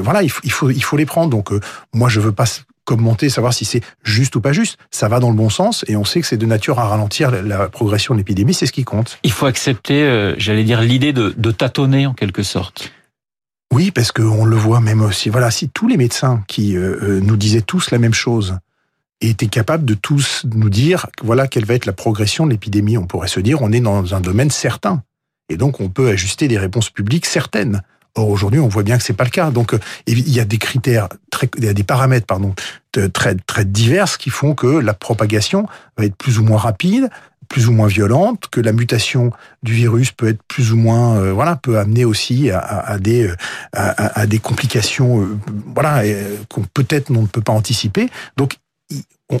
voilà, 0.00 0.24
il 0.24 0.28
faut, 0.28 0.40
il 0.42 0.50
faut, 0.50 0.70
il 0.70 0.82
faut 0.82 0.96
les 0.96 1.06
prendre. 1.06 1.30
Donc 1.30 1.50
moi, 1.94 2.08
je 2.08 2.18
veux 2.18 2.32
pas 2.32 2.46
commenter, 2.86 3.28
savoir 3.28 3.52
si 3.52 3.66
c'est 3.66 3.82
juste 4.02 4.34
ou 4.36 4.40
pas 4.40 4.52
juste. 4.52 4.78
Ça 4.90 5.08
va 5.08 5.20
dans 5.20 5.28
le 5.28 5.36
bon 5.36 5.50
sens 5.50 5.84
et 5.88 5.96
on 5.96 6.04
sait 6.04 6.22
que 6.22 6.26
c'est 6.26 6.38
de 6.38 6.46
nature 6.46 6.78
à 6.78 6.88
ralentir 6.88 7.30
la 7.30 7.68
progression 7.68 8.14
de 8.14 8.18
l'épidémie, 8.18 8.54
c'est 8.54 8.64
ce 8.64 8.72
qui 8.72 8.84
compte. 8.84 9.18
Il 9.22 9.32
faut 9.32 9.44
accepter, 9.44 10.02
euh, 10.04 10.34
j'allais 10.38 10.64
dire, 10.64 10.80
l'idée 10.80 11.12
de, 11.12 11.34
de 11.36 11.50
tâtonner 11.50 12.06
en 12.06 12.14
quelque 12.14 12.42
sorte. 12.42 12.92
Oui, 13.72 13.90
parce 13.90 14.12
qu'on 14.12 14.44
le 14.44 14.56
voit 14.56 14.80
même 14.80 15.02
aussi. 15.02 15.28
Voilà, 15.28 15.50
si 15.50 15.68
tous 15.68 15.88
les 15.88 15.96
médecins 15.96 16.44
qui 16.46 16.76
euh, 16.76 16.96
euh, 17.02 17.20
nous 17.20 17.36
disaient 17.36 17.60
tous 17.60 17.90
la 17.90 17.98
même 17.98 18.14
chose 18.14 18.58
étaient 19.20 19.48
capables 19.48 19.84
de 19.84 19.94
tous 19.94 20.44
nous 20.54 20.68
dire 20.68 21.06
voilà 21.22 21.48
quelle 21.48 21.64
va 21.64 21.74
être 21.74 21.86
la 21.86 21.92
progression 21.92 22.46
de 22.46 22.52
l'épidémie, 22.52 22.98
on 22.98 23.06
pourrait 23.06 23.28
se 23.28 23.40
dire 23.40 23.62
on 23.62 23.72
est 23.72 23.80
dans 23.80 24.14
un 24.14 24.20
domaine 24.20 24.50
certain. 24.50 25.02
Et 25.48 25.56
donc 25.56 25.80
on 25.80 25.88
peut 25.88 26.08
ajuster 26.08 26.48
des 26.48 26.58
réponses 26.58 26.90
publiques 26.90 27.26
certaines. 27.26 27.82
Or 28.16 28.28
aujourd'hui, 28.28 28.60
on 28.60 28.68
voit 28.68 28.82
bien 28.82 28.96
que 28.96 29.04
c'est 29.04 29.12
pas 29.12 29.24
le 29.24 29.30
cas. 29.30 29.50
Donc, 29.50 29.74
euh, 29.74 29.78
il 30.06 30.28
y 30.28 30.40
a 30.40 30.44
des 30.44 30.58
critères, 30.58 31.08
très, 31.30 31.48
il 31.58 31.64
y 31.64 31.68
a 31.68 31.74
des 31.74 31.84
paramètres, 31.84 32.26
pardon, 32.26 32.54
très 33.12 33.34
très 33.34 33.64
divers 33.64 34.16
qui 34.16 34.30
font 34.30 34.54
que 34.54 34.66
la 34.66 34.94
propagation 34.94 35.66
va 35.98 36.06
être 36.06 36.16
plus 36.16 36.38
ou 36.38 36.42
moins 36.42 36.58
rapide, 36.58 37.10
plus 37.48 37.68
ou 37.68 37.72
moins 37.72 37.86
violente, 37.86 38.46
que 38.50 38.60
la 38.60 38.72
mutation 38.72 39.30
du 39.62 39.74
virus 39.74 40.12
peut 40.12 40.28
être 40.28 40.42
plus 40.48 40.72
ou 40.72 40.76
moins, 40.76 41.18
euh, 41.18 41.32
voilà, 41.32 41.56
peut 41.56 41.78
amener 41.78 42.04
aussi 42.04 42.50
à, 42.50 42.98
des 42.98 43.28
euh, 43.28 43.36
à, 43.72 44.20
à, 44.20 44.26
des 44.26 44.38
complications, 44.38 45.28
voilà, 45.74 46.02
qu'on 46.48 46.62
peut-être 46.62 47.10
on 47.10 47.22
ne 47.22 47.26
peut 47.26 47.42
pas 47.42 47.52
anticiper. 47.52 48.08
Donc 48.36 48.56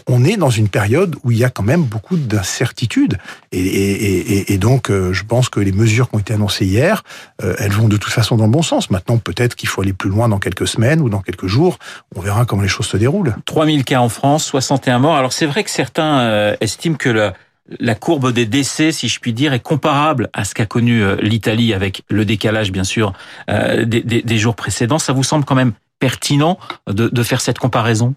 on 0.08 0.24
est 0.24 0.36
dans 0.36 0.50
une 0.50 0.68
période 0.68 1.14
où 1.22 1.30
il 1.30 1.38
y 1.38 1.44
a 1.44 1.50
quand 1.50 1.62
même 1.62 1.82
beaucoup 1.82 2.16
d'incertitudes. 2.16 3.18
Et, 3.52 4.58
donc, 4.58 4.90
euh, 4.90 5.12
je 5.12 5.24
pense 5.24 5.48
que 5.48 5.60
les 5.60 5.72
mesures 5.72 6.08
qui 6.10 6.16
ont 6.16 6.18
été 6.18 6.34
annoncées 6.34 6.66
hier, 6.66 7.04
euh, 7.42 7.54
elles 7.58 7.70
vont 7.70 7.88
de 7.88 7.96
toute 7.96 8.12
façon 8.12 8.36
dans 8.36 8.46
le 8.46 8.50
bon 8.50 8.62
sens. 8.62 8.90
Maintenant, 8.90 9.18
peut-être 9.18 9.54
qu'il 9.54 9.68
faut 9.68 9.82
aller 9.82 9.92
plus 9.92 10.10
loin 10.10 10.28
dans 10.28 10.38
quelques 10.38 10.66
semaines 10.66 11.00
ou 11.00 11.08
dans 11.08 11.20
quelques 11.20 11.46
jours. 11.46 11.78
On 12.16 12.20
verra 12.20 12.44
comment 12.44 12.62
les 12.62 12.68
choses 12.68 12.86
se 12.86 12.96
déroulent. 12.96 13.36
3000 13.44 13.84
cas 13.84 14.00
en 14.00 14.08
France, 14.08 14.44
61 14.44 14.98
morts. 14.98 15.16
Alors, 15.16 15.32
c'est 15.32 15.46
vrai 15.46 15.62
que 15.62 15.70
certains 15.70 16.18
euh, 16.20 16.56
estiment 16.60 16.96
que 16.96 17.32
la 17.78 17.94
courbe 17.94 18.32
des 18.32 18.46
décès, 18.46 18.92
si 18.92 19.08
je 19.08 19.20
puis 19.20 19.32
dire, 19.32 19.52
est 19.52 19.60
comparable 19.60 20.30
à 20.32 20.44
ce 20.44 20.54
qu'a 20.54 20.66
connu 20.66 21.02
l'Italie 21.20 21.74
avec 21.74 22.02
le 22.08 22.24
décalage, 22.24 22.70
bien 22.70 22.84
sûr, 22.84 23.12
des, 23.48 24.38
jours 24.38 24.54
précédents. 24.54 25.00
Ça 25.00 25.12
vous 25.12 25.24
semble 25.24 25.44
quand 25.44 25.56
même 25.56 25.72
pertinent 25.98 26.58
de 26.86 27.22
faire 27.24 27.40
cette 27.40 27.58
comparaison? 27.58 28.14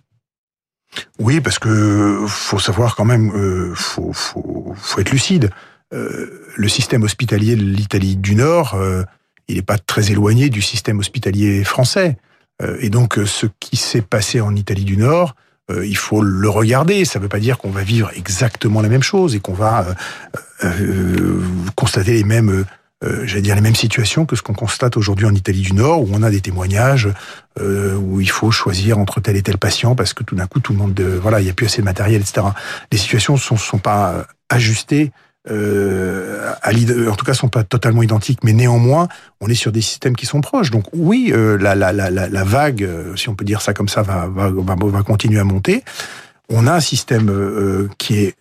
Oui, 1.19 1.41
parce 1.41 1.59
que 1.59 2.25
faut 2.27 2.59
savoir 2.59 2.95
quand 2.95 3.06
même, 3.06 3.31
euh, 3.36 3.74
faut, 3.75 4.12
faut, 4.13 4.74
faut, 4.75 5.01
être 5.01 5.12
lucide. 5.12 5.50
Euh, 5.93 6.46
le 6.55 6.67
système 6.69 7.03
hospitalier 7.03 7.55
de 7.55 7.63
l'Italie 7.63 8.15
du 8.15 8.36
Nord, 8.36 8.75
euh, 8.75 9.03
il 9.48 9.55
n'est 9.55 9.62
pas 9.62 9.77
très 9.77 10.12
éloigné 10.12 10.50
du 10.50 10.62
système 10.62 11.00
hospitalier 11.00 11.63
français. 11.63 12.17
Et 12.81 12.89
donc, 12.89 13.17
ce 13.25 13.46
qui 13.62 13.77
s'est 13.77 14.01
passé 14.01 14.41
en 14.41 14.53
Italie 14.53 14.84
du 14.84 14.98
Nord, 14.98 15.34
il 15.69 15.96
faut 15.96 16.22
le 16.22 16.50
regarder. 16.50 17.05
Ça 17.05 17.17
ne 17.17 17.24
veut 17.24 17.29
pas 17.29 17.39
dire 17.39 17.58
qu'on 17.58 17.69
va 17.69 17.84
vivre 17.84 18.12
exactement 18.17 18.81
la 18.81 18.89
même 18.89 19.01
chose 19.01 19.34
et 19.34 19.39
qu'on 19.39 19.53
va 19.53 19.96
constater 21.75 22.12
les 22.12 22.25
mêmes 22.25 22.65
euh, 23.03 23.25
j'allais 23.25 23.41
dire 23.41 23.56
les 23.56 23.62
mêmes 23.62 23.75
situations 23.75 24.25
que 24.25 24.36
ce 24.36 24.41
qu'on 24.41 24.53
constate 24.53 24.98
aujourd'hui 24.98 25.25
en 25.25 25.34
Italie 25.34 25.62
du 25.62 25.74
Nord, 25.74 26.01
où 26.01 26.10
on 26.12 26.22
a 26.22 26.29
des 26.29 26.41
témoignages 26.41 27.10
euh, 27.60 27.96
où 27.96 28.20
il 28.20 28.29
faut 28.29 28.51
choisir 28.51 29.00
entre 29.00 29.22
tel 29.22 29.38
et 29.38 29.41
tel 29.41 29.58
patient 29.58 29.96
parce 29.96 30.13
que 30.13 30.24
tout 30.24 30.36
d'un 30.36 30.48
coup 30.48 30.60
tout 30.60 30.74
le 30.74 30.79
monde, 30.79 31.00
euh, 31.00 31.18
voilà, 31.22 31.39
il 31.39 31.46
n'y 31.46 31.50
a 31.50 31.53
plus 31.53 31.65
assez 31.65 31.82
de 31.82 31.86
matériel, 31.86 32.22
etc. 32.22 32.48
Les 32.91 32.98
situations 32.98 33.38
sont 33.38 33.58
sont 33.58 33.79
pas 33.79 34.25
ajustées. 34.50 35.12
Euh, 35.50 36.51
en 37.10 37.15
tout 37.15 37.25
cas, 37.25 37.34
sont 37.34 37.48
pas 37.48 37.63
totalement 37.63 38.03
identiques, 38.03 38.44
mais 38.44 38.51
néanmoins, 38.53 39.08
on 39.39 39.48
est 39.48 39.56
sur 39.56 39.72
des 39.72 39.82
systèmes 39.82 40.15
qui 40.15 40.25
sont 40.25 40.41
proches. 40.41 40.70
Donc 40.70 40.84
oui, 40.94 41.34
la, 41.34 41.75
la, 41.75 41.94
la, 41.94 42.10
la, 42.12 42.44
vague, 42.44 42.88
si 43.15 43.29
on 43.29 43.36
peut 43.36 43.46
dire 43.46 43.62
ça 43.62 43.74
comme 43.74 43.88
ça, 43.88 44.01
va, 44.01 44.27
va, 44.27 44.50
va, 44.51 44.75
va 44.75 45.01
continuer 45.03 45.39
à 45.39 45.46
monter 45.46 45.84
on 46.50 46.68
a 46.68 46.74
un 46.74 46.79
système 46.79 47.29
euh, 47.29 47.88
qui 47.98 48.20
est 48.20 48.36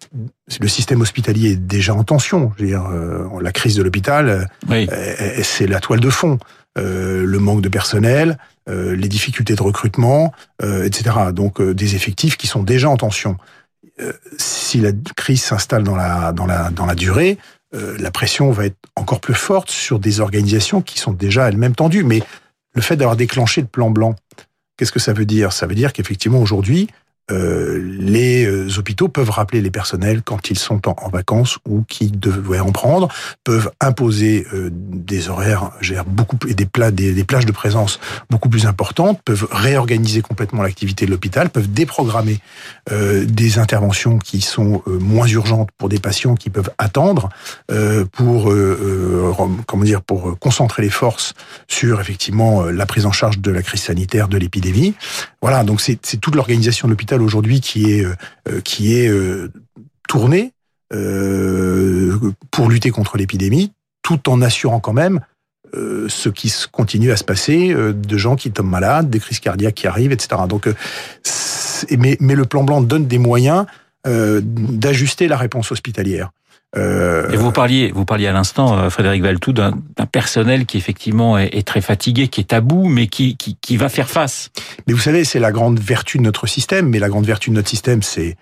le 0.60 0.68
système 0.68 1.02
hospitalier 1.02 1.52
est 1.52 1.56
déjà 1.56 1.94
en 1.94 2.04
tension. 2.04 2.52
Je 2.56 2.62
veux 2.62 2.68
dire, 2.70 2.86
euh, 2.86 3.28
la 3.42 3.52
crise 3.52 3.76
de 3.76 3.82
l'hôpital, 3.82 4.48
euh, 4.70 5.40
c'est 5.42 5.66
la 5.66 5.78
toile 5.80 6.00
de 6.00 6.10
fond. 6.10 6.38
le 6.76 7.38
manque 7.38 7.60
de 7.60 7.68
personnel, 7.68 8.38
les 8.68 9.08
difficultés 9.08 9.56
de 9.56 9.62
recrutement, 9.62 10.32
etc. 10.62 11.32
Donc 11.32 11.60
des 11.60 11.96
effectifs 11.96 12.36
qui 12.36 12.46
sont 12.46 12.62
déjà 12.62 12.88
en 12.88 12.96
tension. 12.96 13.36
si 14.38 14.80
la 14.80 14.92
crise 15.16 15.42
s'installe 15.42 15.82
dans 15.82 15.96
la 15.96 16.32
dans 16.32 16.46
la 16.46 16.70
dans 16.70 16.86
la 16.86 16.94
durée, 16.94 17.36
la 17.72 18.10
pression 18.12 18.52
va 18.52 18.66
être 18.66 18.78
encore 18.94 19.20
plus 19.20 19.34
forte 19.34 19.70
sur 19.70 19.98
des 19.98 20.20
organisations 20.20 20.80
qui 20.80 20.98
sont 20.98 21.12
déjà 21.12 21.48
elles-mêmes 21.48 21.74
tendues. 21.74 22.04
Mais 22.04 22.22
le 22.74 22.82
fait 22.82 22.96
d'avoir 22.96 23.16
déclenché 23.16 23.60
le 23.60 23.66
plan 23.66 23.90
blanc, 23.90 24.14
qu'est-ce 24.76 24.92
que 24.92 25.00
ça 25.00 25.12
veut 25.12 25.26
dire? 25.26 25.52
Ça 25.52 25.66
veut 25.66 25.74
dire 25.74 25.92
qu'effectivement 25.92 26.40
aujourd'hui, 26.40 26.88
euh, 27.30 27.78
les 27.98 28.46
euh, 28.46 28.68
hôpitaux 28.78 29.08
peuvent 29.08 29.30
rappeler 29.30 29.60
les 29.60 29.70
personnels 29.70 30.22
quand 30.22 30.50
ils 30.50 30.58
sont 30.58 30.88
en, 30.88 31.08
vacances 31.10 31.58
ou 31.68 31.82
qui 31.82 32.10
devraient 32.10 32.60
en 32.60 32.72
prendre, 32.72 33.08
peuvent 33.44 33.70
imposer 33.80 34.46
euh, 34.54 34.70
des 34.72 35.28
horaires 35.28 35.70
beaucoup 36.06 36.38
et 36.48 36.54
des, 36.54 36.64
plats, 36.64 36.90
des, 36.90 37.12
des, 37.12 37.24
plages 37.24 37.44
de 37.44 37.52
présence 37.52 38.00
beaucoup 38.30 38.48
plus 38.48 38.66
importantes, 38.66 39.20
peuvent 39.24 39.46
réorganiser 39.50 40.22
complètement 40.22 40.62
l'activité 40.62 41.04
de 41.04 41.10
l'hôpital, 41.10 41.50
peuvent 41.50 41.70
déprogrammer 41.70 42.40
des 42.90 43.58
interventions 43.58 44.18
qui 44.18 44.40
sont 44.40 44.82
moins 44.86 45.26
urgentes 45.26 45.70
pour 45.76 45.88
des 45.88 45.98
patients 45.98 46.34
qui 46.34 46.50
peuvent 46.50 46.70
attendre 46.78 47.28
pour 48.12 48.52
comment 49.66 49.84
dire 49.84 50.02
pour 50.02 50.38
concentrer 50.38 50.82
les 50.82 50.90
forces 50.90 51.34
sur 51.66 52.00
effectivement 52.00 52.64
la 52.64 52.86
prise 52.86 53.06
en 53.06 53.12
charge 53.12 53.38
de 53.40 53.50
la 53.50 53.62
crise 53.62 53.82
sanitaire 53.82 54.28
de 54.28 54.38
l'épidémie. 54.38 54.94
Voilà, 55.42 55.64
donc 55.64 55.80
c'est 55.80 56.20
toute 56.20 56.34
l'organisation 56.34 56.88
de 56.88 56.92
l'hôpital 56.92 57.17
aujourd'hui 57.22 57.60
qui 57.60 57.90
est 57.92 58.04
euh, 58.04 58.60
qui 58.62 58.94
est 58.94 59.08
euh, 59.08 59.50
tourné 60.08 60.52
euh, 60.92 62.18
pour 62.50 62.70
lutter 62.70 62.90
contre 62.90 63.16
l'épidémie, 63.16 63.72
tout 64.02 64.28
en 64.28 64.42
assurant 64.42 64.80
quand 64.80 64.92
même 64.92 65.20
ce 65.74 66.30
qui 66.30 66.50
continue 66.72 67.12
à 67.12 67.18
se 67.18 67.24
passer, 67.24 67.74
de 67.74 68.16
gens 68.16 68.36
qui 68.36 68.50
tombent 68.50 68.70
malades, 68.70 69.10
des 69.10 69.20
crises 69.20 69.38
cardiaques 69.38 69.74
qui 69.74 69.86
arrivent, 69.86 70.12
etc. 70.12 70.40
Donc, 70.48 70.66
mais, 71.90 72.16
mais 72.20 72.34
le 72.34 72.46
plan 72.46 72.64
blanc 72.64 72.80
donne 72.80 73.06
des 73.06 73.18
moyens 73.18 73.66
d'ajuster 74.06 75.28
la 75.28 75.36
réponse 75.36 75.70
hospitalière. 75.70 76.30
Et 76.76 77.36
vous 77.36 77.50
parliez, 77.50 77.90
vous 77.92 78.04
parliez 78.04 78.26
à 78.26 78.32
l'instant, 78.32 78.90
Frédéric 78.90 79.22
Valtou, 79.22 79.52
d'un 79.52 79.72
personnel 80.10 80.66
qui 80.66 80.76
effectivement 80.76 81.38
est, 81.38 81.66
très 81.66 81.80
fatigué, 81.80 82.28
qui 82.28 82.40
est 82.40 82.52
à 82.52 82.60
bout, 82.60 82.88
mais 82.88 83.06
qui, 83.06 83.36
qui, 83.36 83.56
qui 83.60 83.76
va 83.76 83.88
faire 83.88 84.08
face. 84.08 84.50
Mais 84.86 84.92
vous 84.92 85.00
savez, 85.00 85.24
c'est 85.24 85.40
la 85.40 85.50
grande 85.50 85.80
vertu 85.80 86.18
de 86.18 86.22
notre 86.22 86.46
système. 86.46 86.88
Mais 86.88 86.98
la 86.98 87.08
grande 87.08 87.26
vertu 87.26 87.50
de 87.50 87.54
notre 87.54 87.70
système, 87.70 88.02
c'est 88.02 88.36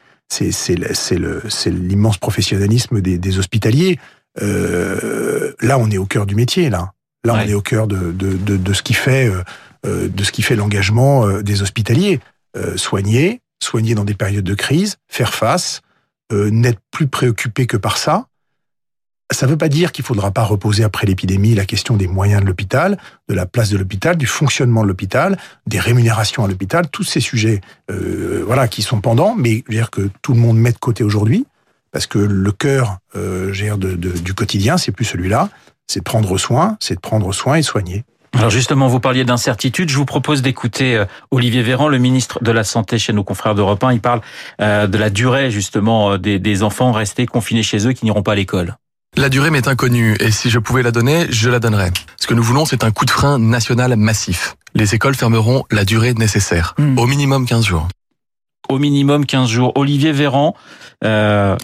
l'immense 1.66 2.18
professionnalisme 2.18 3.00
des, 3.00 3.18
des 3.18 3.38
hospitaliers. 3.38 3.99
Euh, 4.42 5.52
là, 5.61 5.78
on 5.78 5.90
est 5.90 5.99
au 5.99 6.06
cœur 6.06 6.26
du 6.26 6.35
métier. 6.35 6.68
Là, 6.68 6.92
là, 7.25 7.35
on 7.35 7.49
est 7.49 7.54
au 7.54 7.62
cœur 7.62 7.87
de 7.87 8.12
de, 8.12 8.35
de, 8.35 8.56
de 8.56 8.73
ce 8.73 8.83
qui 8.83 8.95
fait 8.95 9.30
euh, 9.87 10.09
de 10.09 10.25
ce 10.25 10.33
qui 10.33 10.42
fait 10.42 10.56
l'engagement 10.56 11.26
euh, 11.26 11.42
des 11.42 11.62
hospitaliers. 11.62 12.21
Euh, 12.56 12.76
soigner, 12.76 13.40
soigner 13.62 13.95
dans 13.95 14.04
des 14.04 14.14
périodes 14.14 14.45
de 14.45 14.54
crise, 14.54 14.97
faire 15.09 15.35
face, 15.35 15.83
euh, 16.33 16.50
n'être 16.50 16.80
plus 16.90 17.06
préoccupé 17.06 17.66
que 17.66 17.76
par 17.76 17.99
ça. 17.99 18.26
Ça 19.33 19.47
ne 19.47 19.50
veut 19.50 19.59
pas 19.59 19.68
dire 19.68 19.90
qu'il 19.90 20.02
ne 20.04 20.06
faudra 20.06 20.30
pas 20.30 20.45
reposer 20.45 20.85
après 20.85 21.06
l'épidémie 21.06 21.54
la 21.54 21.64
question 21.64 21.97
des 21.97 22.06
moyens 22.06 22.42
de 22.42 22.47
l'hôpital, 22.47 22.97
de 23.28 23.35
la 23.35 23.45
place 23.45 23.71
de 23.71 23.76
l'hôpital, 23.76 24.16
du 24.16 24.26
fonctionnement 24.26 24.83
de 24.83 24.88
l'hôpital, 24.88 25.37
des 25.66 25.80
rémunérations 25.80 26.45
à 26.45 26.49
l'hôpital, 26.49 26.88
tous 26.88 27.02
ces 27.02 27.21
sujets, 27.21 27.61
euh, 27.90 28.45
voilà, 28.47 28.68
qui 28.68 28.83
sont 28.83 29.00
pendants, 29.00 29.35
mais 29.37 29.64
je 29.66 29.73
dire 29.73 29.90
que 29.90 30.11
tout 30.23 30.33
le 30.33 30.38
monde 30.38 30.59
met 30.59 30.71
de 30.71 30.78
côté 30.78 31.02
aujourd'hui, 31.02 31.45
parce 31.90 32.06
que 32.06 32.18
le 32.18 32.52
cœur, 32.52 32.99
euh, 33.16 33.52
du 33.52 34.35
quotidien, 34.35 34.78
c'est 34.78 34.92
plus 34.92 35.04
celui-là, 35.04 35.49
c'est 35.88 36.00
de 36.00 36.04
prendre 36.04 36.38
soin, 36.38 36.76
c'est 36.78 36.95
de 36.95 37.00
prendre 37.00 37.33
soin 37.33 37.56
et 37.56 37.62
soigner. 37.62 38.04
Alors 38.35 38.50
justement, 38.50 38.88
vous 38.88 39.00
parliez 39.00 39.25
d'incertitude. 39.25 39.88
Je 39.88 39.97
vous 39.97 40.04
propose 40.04 40.42
d'écouter 40.42 40.97
euh, 40.97 41.04
Olivier 41.30 41.62
Véran, 41.62 41.88
le 41.88 41.99
ministre 41.99 42.42
de 42.42 42.50
la 42.50 42.64
Santé 42.64 42.99
chez 42.99 43.12
nos 43.12 43.25
confrères 43.25 43.54
d'Europe 43.54 43.83
1. 43.83 43.92
Il 43.95 44.00
parle 44.00 44.21
euh, 44.61 44.87
de 44.87 44.99
la 44.99 45.11
durée 45.11 45.50
justement 45.50 46.12
euh, 46.12 46.18
des, 46.18 46.38
des 46.38 46.62
enfants 46.62 46.92
restés 46.92 47.26
confinés 47.26 47.62
chez 47.62 47.87
eux 47.87 47.92
qui 47.92 48.04
n'iront 48.04 48.23
pas 48.23 48.33
à 48.33 48.37
l'école. 48.37 48.76
La 49.18 49.30
durée 49.30 49.50
m'est 49.50 49.66
inconnue 49.66 50.14
et 50.21 50.30
si 50.30 50.50
je 50.50 50.59
pouvais 50.59 50.83
la 50.83 50.90
donner, 50.90 51.26
je 51.30 51.49
la 51.49 51.59
donnerais. 51.59 51.90
Ce 52.18 52.26
que 52.26 52.35
nous 52.35 52.42
voulons, 52.42 52.66
c'est 52.66 52.85
un 52.85 52.90
coup 52.90 53.06
de 53.06 53.11
frein 53.11 53.38
national 53.38 53.97
massif. 53.97 54.56
Les 54.75 54.95
écoles 54.95 55.14
fermeront 55.14 55.64
la 55.71 55.87
durée 55.87 56.12
nécessaire, 56.12 56.75
mmh. 56.76 56.99
au 56.99 57.06
minimum 57.06 57.47
15 57.47 57.64
jours. 57.64 57.88
Au 58.68 58.78
minimum 58.78 59.25
15 59.25 59.49
jours. 59.49 59.73
Olivier 59.75 60.12
Véran, 60.12 60.54
euh, 61.02 61.56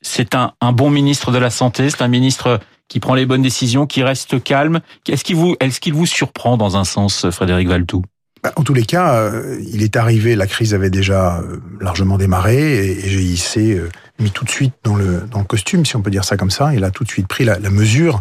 c'est 0.00 0.34
un, 0.34 0.54
un, 0.62 0.72
bon 0.72 0.88
ministre 0.88 1.30
de 1.30 1.36
la 1.36 1.50
Santé, 1.50 1.90
c'est 1.90 2.00
un 2.00 2.08
ministre 2.08 2.58
qui 2.88 3.00
prend 3.00 3.14
les 3.14 3.26
bonnes 3.26 3.42
décisions, 3.42 3.86
qui 3.86 4.02
reste 4.02 4.42
calme. 4.42 4.80
Est-ce 5.08 5.24
qu'il 5.24 5.36
vous, 5.36 5.56
est-ce 5.60 5.80
qu'il 5.80 5.94
vous 5.94 6.06
surprend 6.06 6.56
dans 6.56 6.76
un 6.76 6.84
sens, 6.84 7.30
Frédéric 7.30 7.68
Valtou 7.68 8.02
bah, 8.46 8.52
en 8.54 8.62
tous 8.62 8.74
les 8.74 8.84
cas, 8.84 9.14
euh, 9.14 9.58
il 9.72 9.82
est 9.82 9.96
arrivé, 9.96 10.36
la 10.36 10.46
crise 10.46 10.72
avait 10.72 10.88
déjà 10.88 11.38
euh, 11.38 11.56
largement 11.80 12.16
démarré 12.16 12.86
et, 12.86 13.12
il 13.12 13.38
s'est 13.38 13.72
euh, 13.72 13.88
mis 14.20 14.30
tout 14.30 14.44
de 14.44 14.50
suite 14.50 14.74
dans 14.84 14.94
le, 14.94 15.22
costume, 15.48 15.84
si 15.84 15.96
on 15.96 16.00
peut 16.00 16.12
dire 16.12 16.22
ça 16.22 16.36
comme 16.36 16.52
ça. 16.52 16.72
Il 16.72 16.84
a 16.84 16.92
tout 16.92 17.02
de 17.02 17.08
suite 17.08 17.26
pris 17.26 17.44
la, 17.44 17.58
mesure 17.58 18.20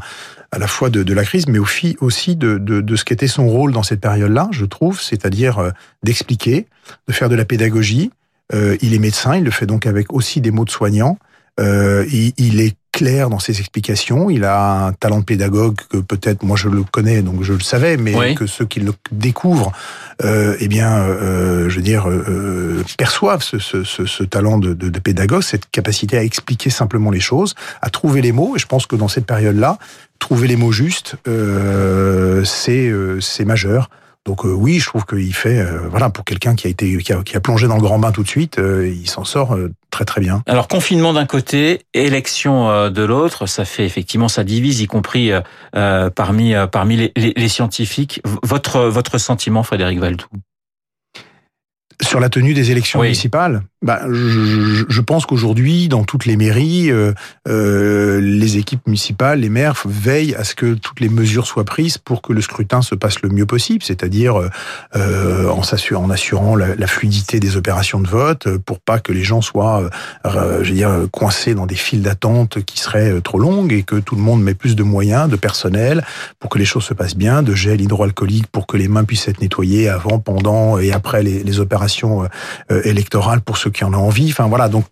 à 0.51 0.57
la 0.57 0.65
fois 0.65 0.89
de, 0.89 1.13
la 1.13 1.24
crise, 1.24 1.48
mais 1.48 1.60
aussi 1.60 2.36
de, 2.36 2.95
ce 2.95 3.03
qu'était 3.03 3.27
son 3.27 3.48
rôle 3.48 3.72
dans 3.72 3.84
cette 3.84 4.01
période-là, 4.01 4.48
je 4.50 4.65
trouve, 4.65 5.00
c'est-à-dire 5.00 5.72
d'expliquer, 6.01 6.65
de 7.07 7.13
faire 7.13 7.29
de 7.29 7.36
la 7.36 7.45
pédagogie. 7.45 8.10
il 8.53 8.93
est 8.95 9.00
médecin, 9.00 9.36
il 9.36 9.43
le 9.43 9.51
fait 9.51 9.67
donc 9.67 9.86
avec 9.86 10.12
aussi 10.12 10.41
des 10.41 10.50
mots 10.50 10.65
de 10.65 10.72
soignant. 10.72 11.19
il 11.60 12.62
est 12.62 12.77
clair 12.96 13.30
dans 13.30 13.40
ses 13.40 13.60
explications. 13.60 14.30
Il 14.30 14.46
a 14.46 14.86
un 14.86 14.94
talent 14.94 15.20
de 15.20 15.25
pédagogue 15.25 15.75
que 15.90 15.98
peut-être 15.98 16.44
moi 16.44 16.56
je 16.56 16.70
le 16.70 16.84
connais, 16.84 17.22
donc 17.22 17.44
je 17.44 17.52
le 17.52 17.60
savais, 17.60 17.98
mais 17.98 18.36
que 18.36 18.48
ceux 18.48 18.66
qui 18.66 18.80
le 18.80 18.94
découvrent, 19.12 19.74
euh, 20.24 20.56
eh 20.62 20.70
bien, 20.70 21.00
euh, 21.00 21.68
je 21.68 21.75
veux 21.75 21.82
dire, 21.82 22.10
euh, 22.10 22.82
perçoivent 22.98 23.44
ce, 23.44 23.60
ce, 23.60 23.84
ce, 23.84 24.24
talent 24.24 24.58
de, 24.58 24.74
de, 24.74 24.88
de, 24.88 25.00
pédagogue, 25.00 25.42
cette 25.42 25.70
capacité 25.70 26.18
à 26.18 26.24
expliquer 26.24 26.70
simplement 26.70 27.12
les 27.12 27.20
choses, 27.20 27.54
à 27.82 27.90
trouver 27.90 28.22
les 28.22 28.32
mots. 28.32 28.56
Et 28.56 28.60
je 28.60 28.66
pense 28.66 28.88
que 28.88 28.96
dans 28.96 29.10
cette 29.10 29.25
période-là, 29.25 29.78
trouver 30.20 30.48
les 30.48 30.56
mots 30.56 30.72
justes, 30.72 31.18
euh, 31.28 32.46
c'est 32.46 32.88
euh, 32.88 33.20
c'est 33.20 33.46
majeur. 33.46 33.90
Donc 34.25 34.44
euh, 34.44 34.51
oui, 34.51 34.79
je 34.79 34.88
trouve 34.88 35.05
qu'il 35.05 35.36
fait, 35.36 35.60
euh, 35.60 35.88
voilà, 35.88 36.10
pour 36.10 36.25
quelqu'un 36.25 36.55
qui 36.55 36.65
a 36.65 36.70
été, 36.70 36.98
qui 36.98 37.13
a, 37.13 37.22
qui 37.22 37.38
a, 37.38 37.39
plongé 37.39 37.67
dans 37.67 37.75
le 37.75 37.82
grand 37.82 38.00
bain 38.00 38.12
tout 38.12 38.24
de 38.24 38.27
suite, 38.27 38.58
euh, 38.58 38.88
il 38.88 39.08
s'en 39.08 39.24
sort 39.24 39.55
très 39.91 40.03
très 40.03 40.20
bien. 40.20 40.41
Alors 40.48 40.67
confinement 40.67 41.13
d'un 41.13 41.27
côté, 41.27 41.82
élection 41.94 42.89
de 42.89 43.03
l'autre, 43.03 43.46
ça 43.46 43.65
fait 43.65 43.86
effectivement, 43.86 44.27
ça 44.27 44.44
divise, 44.44 44.82
y 44.82 44.88
compris 44.88 45.32
parmi 45.72 46.53
parmi 46.72 46.98
les, 46.98 47.12
les, 47.15 47.34
les, 47.36 47.48
scientifiques. 47.48 48.22
Votre 48.44 48.82
votre 48.82 49.20
sentiment, 49.20 49.62
Frédéric 49.62 50.00
Valdou? 50.00 50.25
Sur 52.01 52.20
la 52.20 52.29
tenue 52.29 52.53
des 52.53 52.72
élections 52.72 53.00
oui. 53.00 53.08
municipales? 53.08 53.62
Bah, 53.86 54.01
je, 54.10 55.01
pense 55.01 55.27
qu'aujourd'hui, 55.27 55.89
dans 55.89 56.04
toutes 56.04 56.25
les 56.25 56.38
mairies, 56.38 56.89
euh, 56.89 57.13
euh, 57.48 58.20
les 58.20 58.58
équipes 58.58 58.82
municipales, 58.88 59.42
les 59.42 59.50
maires 59.50 59.80
veillent 59.86 60.34
à 60.34 60.44
ce 60.44 60.56
que 60.56 60.74
toutes 60.74 61.00
les 61.00 61.08
mesures 61.08 61.46
soient 61.46 61.65
prises 61.65 62.00
pour 62.00 62.24
que 62.24 62.34
le 62.34 62.42
scrutin 62.42 62.82
se 62.82 62.96
passe 62.96 63.22
le 63.22 63.30
mieux 63.30 63.46
possible, 63.46 63.84
c'est-à-dire 63.84 64.42
euh, 64.96 65.50
en, 65.50 65.62
assurant 66.10 66.56
la, 66.56 66.88
fluidité 66.88 67.39
des 67.39 67.58
opérations 67.58 68.00
de 68.00 68.08
vote, 68.08 68.58
pour 68.58 68.80
pas 68.80 68.98
que 68.98 69.12
les 69.12 69.24
gens 69.24 69.42
soient, 69.42 69.88
je 70.24 70.39
veux 70.39 70.72
dire, 70.72 70.92
coincés 71.12 71.54
dans 71.54 71.68
des 71.68 71.75
files 71.75 72.01
d'attente 72.01 72.63
qui 72.63 72.80
seraient 72.80 73.22
trop 73.22 73.38
longues 73.38 73.72
et 73.72 73.84
que 73.84 73.98
tout 73.98 74.15
le 74.15 74.22
monde 74.22 74.42
met 74.42 74.56
plus 74.56 74.75
de 74.75 74.82
moyens, 74.82 75.30
de 75.30 75.36
personnel, 75.36 76.04
pour 76.39 76.50
que 76.50 76.58
les 76.58 76.65
choses 76.65 76.86
se 76.86 76.96
passent 76.96 77.18
bien, 77.18 77.44
de 77.44 77.54
gel 77.54 77.82
hydroalcoolique 77.82 78.48
pour 78.48 78.65
que 78.65 78.77
les 78.77 78.88
mains 78.88 79.04
puissent 79.04 79.27
être 79.27 79.42
nettoyées 79.42 79.89
avant, 79.89 80.18
pendant 80.18 80.80
et 80.80 80.92
après 80.92 81.22
les, 81.22 81.44
les 81.44 81.60
opérations 81.60 82.27
électorales 82.70 83.42
pour 83.42 83.58
ceux 83.58 83.70
qui 83.75 83.84
en 83.84 83.94
ont 83.94 83.98
envie. 83.98 84.32
Enfin 84.32 84.48
voilà, 84.48 84.70
donc 84.70 84.86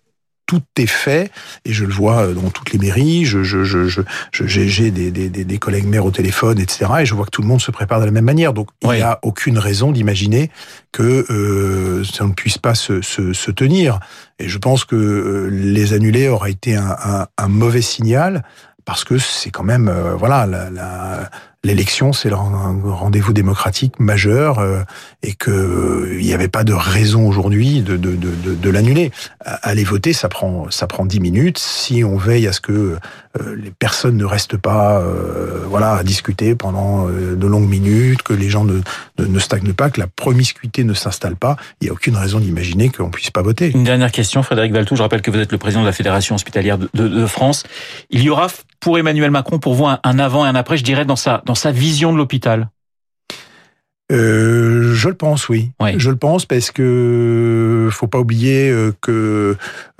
tout 0.46 0.62
est 0.76 0.86
fait 0.86 1.30
et 1.64 1.72
je 1.72 1.84
le 1.84 1.92
vois 1.92 2.26
dans 2.28 2.50
toutes 2.50 2.72
les 2.72 2.78
mairies. 2.78 3.24
Je, 3.24 3.42
je, 3.42 3.64
je, 3.64 3.88
je, 3.88 4.02
j'ai 4.46 4.90
des, 4.90 5.10
des, 5.10 5.28
des 5.28 5.58
collègues 5.58 5.86
maires 5.86 6.04
au 6.04 6.10
téléphone, 6.10 6.58
etc. 6.58 6.86
Et 7.00 7.06
je 7.06 7.14
vois 7.14 7.24
que 7.24 7.30
tout 7.30 7.42
le 7.42 7.48
monde 7.48 7.60
se 7.60 7.70
prépare 7.70 8.00
de 8.00 8.04
la 8.04 8.10
même 8.10 8.24
manière. 8.24 8.52
Donc 8.52 8.68
il 8.82 8.90
n'y 8.90 9.00
a 9.00 9.18
aucune 9.22 9.58
raison 9.58 9.90
d'imaginer 9.90 10.50
que 10.92 11.24
euh, 11.30 12.04
ça 12.04 12.24
ne 12.24 12.32
puisse 12.32 12.58
pas 12.58 12.74
se, 12.74 13.00
se, 13.00 13.32
se, 13.32 13.50
tenir. 13.50 14.00
Et 14.38 14.48
je 14.48 14.58
pense 14.58 14.84
que 14.84 14.96
euh, 14.96 15.48
les 15.50 15.94
annulés 15.94 16.28
aura 16.28 16.50
été 16.50 16.76
un, 16.76 16.96
un, 17.02 17.26
un 17.38 17.48
mauvais 17.48 17.82
signal 17.82 18.44
parce 18.84 19.04
que 19.04 19.18
c'est 19.18 19.50
quand 19.50 19.64
même 19.64 19.88
euh, 19.88 20.14
voilà 20.14 20.46
la, 20.46 20.70
la 20.70 21.30
l'élection, 21.64 22.12
c'est 22.12 22.28
le 22.28 22.36
rendez-vous 22.36 23.32
démocratique 23.32 23.98
majeur 23.98 24.58
euh, 24.58 24.82
et 25.22 25.32
que 25.32 25.50
euh, 25.50 26.20
n'y 26.20 26.32
avait 26.32 26.48
pas 26.48 26.64
de 26.64 26.72
raison 26.72 27.26
aujourd'hui 27.26 27.82
de, 27.82 27.96
de, 27.96 28.14
de, 28.14 28.54
de 28.54 28.70
l'annuler. 28.70 29.10
Aller 29.40 29.84
voter, 29.84 30.12
ça 30.12 30.28
prend 30.28 30.70
ça 30.70 30.86
prend 30.86 31.04
dix 31.04 31.20
minutes. 31.20 31.58
Si 31.58 32.04
on 32.04 32.16
veille 32.16 32.46
à 32.46 32.52
ce 32.52 32.60
que 32.60 32.98
euh, 33.40 33.56
les 33.56 33.72
personnes 33.72 34.16
ne 34.16 34.24
restent 34.24 34.56
pas 34.56 35.00
euh, 35.00 35.64
voilà 35.66 35.94
à 35.94 36.04
discuter 36.04 36.54
pendant 36.54 37.08
euh, 37.08 37.34
de 37.34 37.46
longues 37.48 37.68
minutes, 37.68 38.22
que 38.22 38.32
les 38.32 38.48
gens 38.48 38.64
ne, 38.64 38.80
ne, 39.18 39.26
ne 39.26 39.38
stagnent 39.40 39.72
pas, 39.72 39.90
que 39.90 39.98
la 39.98 40.06
promiscuité 40.06 40.84
ne 40.84 40.94
s'installe 40.94 41.34
pas, 41.34 41.56
il 41.80 41.84
n'y 41.84 41.90
a 41.90 41.92
aucune 41.92 42.16
raison 42.16 42.38
d'imaginer 42.38 42.90
qu'on 42.90 43.10
puisse 43.10 43.30
pas 43.30 43.42
voter. 43.42 43.72
Une 43.74 43.82
dernière 43.82 44.12
question, 44.12 44.44
Frédéric 44.44 44.72
Valtou. 44.72 44.94
Je 44.94 45.02
rappelle 45.02 45.22
que 45.22 45.32
vous 45.32 45.38
êtes 45.38 45.50
le 45.50 45.58
président 45.58 45.80
de 45.80 45.86
la 45.86 45.92
Fédération 45.92 46.36
hospitalière 46.36 46.78
de, 46.78 47.26
France. 47.26 47.64
Il 48.10 48.22
y 48.22 48.28
aura 48.30 48.48
pour 48.80 48.98
Emmanuel 48.98 49.30
Macron, 49.30 49.58
pour 49.58 49.74
vous, 49.74 49.86
un, 49.86 49.98
un 50.04 50.18
avant 50.18 50.44
et 50.44 50.48
un 50.48 50.54
après, 50.54 50.76
je 50.76 50.84
dirais, 50.84 51.04
dans 51.04 51.16
sa, 51.16 51.42
dans 51.46 51.53
sa 51.54 51.72
vision 51.72 52.12
de 52.12 52.18
l'hôpital 52.18 52.70
Euh, 54.12 54.92
je 54.94 55.08
le 55.08 55.14
pense, 55.14 55.48
oui. 55.48 55.70
Ouais. 55.80 55.94
Je 55.96 56.10
le 56.10 56.16
pense 56.16 56.44
parce 56.44 56.70
que 56.70 57.88
faut 57.90 58.06
pas 58.06 58.18
oublier 58.18 58.70
euh, 58.70 58.92
que 59.00 59.56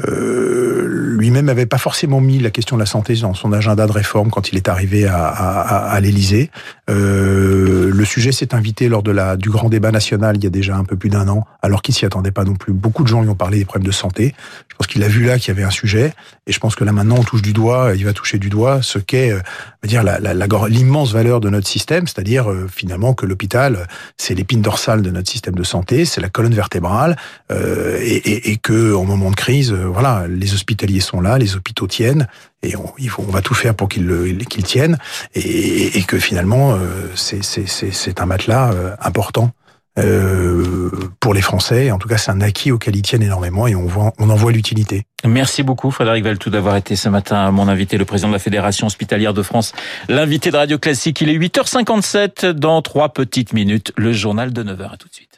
euh, 0.06 0.87
lui-même 1.16 1.46
n'avait 1.46 1.64
pas 1.64 1.78
forcément 1.78 2.20
mis 2.20 2.38
la 2.38 2.50
question 2.50 2.76
de 2.76 2.80
la 2.80 2.87
santé 2.87 3.14
dans 3.14 3.32
son 3.32 3.52
agenda 3.52 3.87
de 3.87 3.92
réforme 3.92 4.30
quand 4.30 4.52
il 4.52 4.56
est 4.56 4.68
arrivé 4.68 5.06
à, 5.06 5.26
à, 5.26 5.90
à 5.90 6.00
l'Élysée. 6.00 6.50
Euh, 6.90 7.90
le 7.94 8.04
sujet 8.04 8.30
s'est 8.30 8.54
invité 8.54 8.88
lors 8.88 9.02
de 9.02 9.11
la 9.11 9.37
du 9.37 9.49
grand 9.49 9.70
débat 9.70 9.90
national 9.90 10.37
il 10.37 10.44
y 10.44 10.46
a 10.46 10.50
déjà 10.50 10.76
un 10.76 10.84
peu 10.84 10.96
plus 10.96 11.08
d'un 11.08 11.28
an, 11.28 11.46
alors 11.62 11.80
qu'il 11.80 11.94
s'y 11.94 12.04
attendait 12.04 12.30
pas 12.30 12.44
non 12.44 12.56
plus. 12.56 12.75
Beaucoup 12.75 13.04
de 13.04 13.08
gens 13.08 13.23
lui 13.23 13.30
ont 13.30 13.34
parlé 13.34 13.58
des 13.58 13.64
problèmes 13.64 13.87
de 13.87 13.92
santé. 13.92 14.34
Je 14.68 14.76
pense 14.76 14.87
qu'il 14.87 15.02
a 15.02 15.08
vu 15.08 15.25
là 15.25 15.38
qu'il 15.38 15.49
y 15.49 15.56
avait 15.56 15.66
un 15.66 15.70
sujet, 15.70 16.12
et 16.46 16.52
je 16.52 16.58
pense 16.58 16.75
que 16.75 16.84
là 16.84 16.92
maintenant 16.92 17.16
on 17.18 17.23
touche 17.23 17.42
du 17.42 17.54
doigt, 17.54 17.92
il 17.96 18.04
va 18.04 18.12
toucher 18.12 18.38
du 18.38 18.50
doigt 18.50 18.82
ce 18.82 18.99
qu'est, 18.99 19.32
euh, 19.32 19.40
dire 19.82 20.02
la, 20.02 20.18
la, 20.18 20.34
la, 20.34 20.46
l'immense 20.68 21.12
valeur 21.12 21.40
de 21.40 21.49
notre 21.49 21.68
système, 21.68 22.06
c'est-à-dire 22.06 22.50
euh, 22.50 22.68
finalement 22.70 23.14
que 23.14 23.25
l'hôpital 23.25 23.87
c'est 24.16 24.34
l'épine 24.34 24.62
dorsale 24.62 25.02
de 25.02 25.10
notre 25.10 25.30
système 25.30 25.54
de 25.54 25.62
santé, 25.62 26.04
c'est 26.04 26.20
la 26.20 26.28
colonne 26.28 26.54
vertébrale, 26.54 27.16
euh, 27.50 27.98
et, 28.00 28.16
et, 28.16 28.50
et 28.52 28.56
que 28.56 28.94
en 28.94 29.04
moment 29.04 29.30
de 29.30 29.36
crise, 29.36 29.72
euh, 29.72 29.84
voilà, 29.86 30.26
les 30.28 30.54
hospitaliers 30.54 31.00
sont 31.00 31.20
là, 31.20 31.38
les 31.38 31.56
hôpitaux 31.56 31.86
tiennent, 31.86 32.28
et 32.62 32.76
on, 32.76 32.92
on 33.18 33.30
va 33.30 33.42
tout 33.42 33.54
faire 33.54 33.74
pour 33.74 33.88
qu'ils 33.88 34.46
qu'ils 34.48 34.64
tiennent, 34.64 34.98
et, 35.34 35.98
et, 35.98 36.02
que 36.02 36.18
finalement 36.18 36.74
euh, 36.74 37.08
c'est 37.14 38.20
un 38.20 38.26
matelas 38.26 38.72
euh, 38.72 38.94
important. 39.00 39.52
Euh, 39.96 40.90
pour 41.20 41.34
les 41.34 41.40
Français. 41.40 41.92
En 41.92 41.98
tout 41.98 42.08
cas, 42.08 42.16
c'est 42.16 42.32
un 42.32 42.40
acquis 42.40 42.72
auquel 42.72 42.96
ils 42.96 43.02
tiennent 43.02 43.22
énormément 43.22 43.68
et 43.68 43.76
on, 43.76 43.86
voit, 43.86 44.12
on 44.18 44.28
en 44.28 44.34
voit 44.34 44.50
l'utilité. 44.50 45.04
Merci 45.24 45.62
beaucoup, 45.62 45.92
Frédéric 45.92 46.24
Valtou, 46.24 46.50
d'avoir 46.50 46.74
été 46.74 46.96
ce 46.96 47.08
matin 47.08 47.48
mon 47.52 47.68
invité, 47.68 47.96
le 47.96 48.04
président 48.04 48.28
de 48.28 48.32
la 48.32 48.40
Fédération 48.40 48.88
hospitalière 48.88 49.34
de 49.34 49.42
France, 49.42 49.72
l'invité 50.08 50.50
de 50.50 50.56
Radio 50.56 50.78
Classique. 50.78 51.20
Il 51.20 51.28
est 51.28 51.38
8h57 51.38 52.50
dans 52.50 52.82
trois 52.82 53.10
petites 53.10 53.52
minutes, 53.52 53.92
le 53.96 54.12
journal 54.12 54.52
de 54.52 54.64
9h. 54.64 54.94
À 54.94 54.96
tout 54.96 55.08
de 55.08 55.14
suite. 55.14 55.33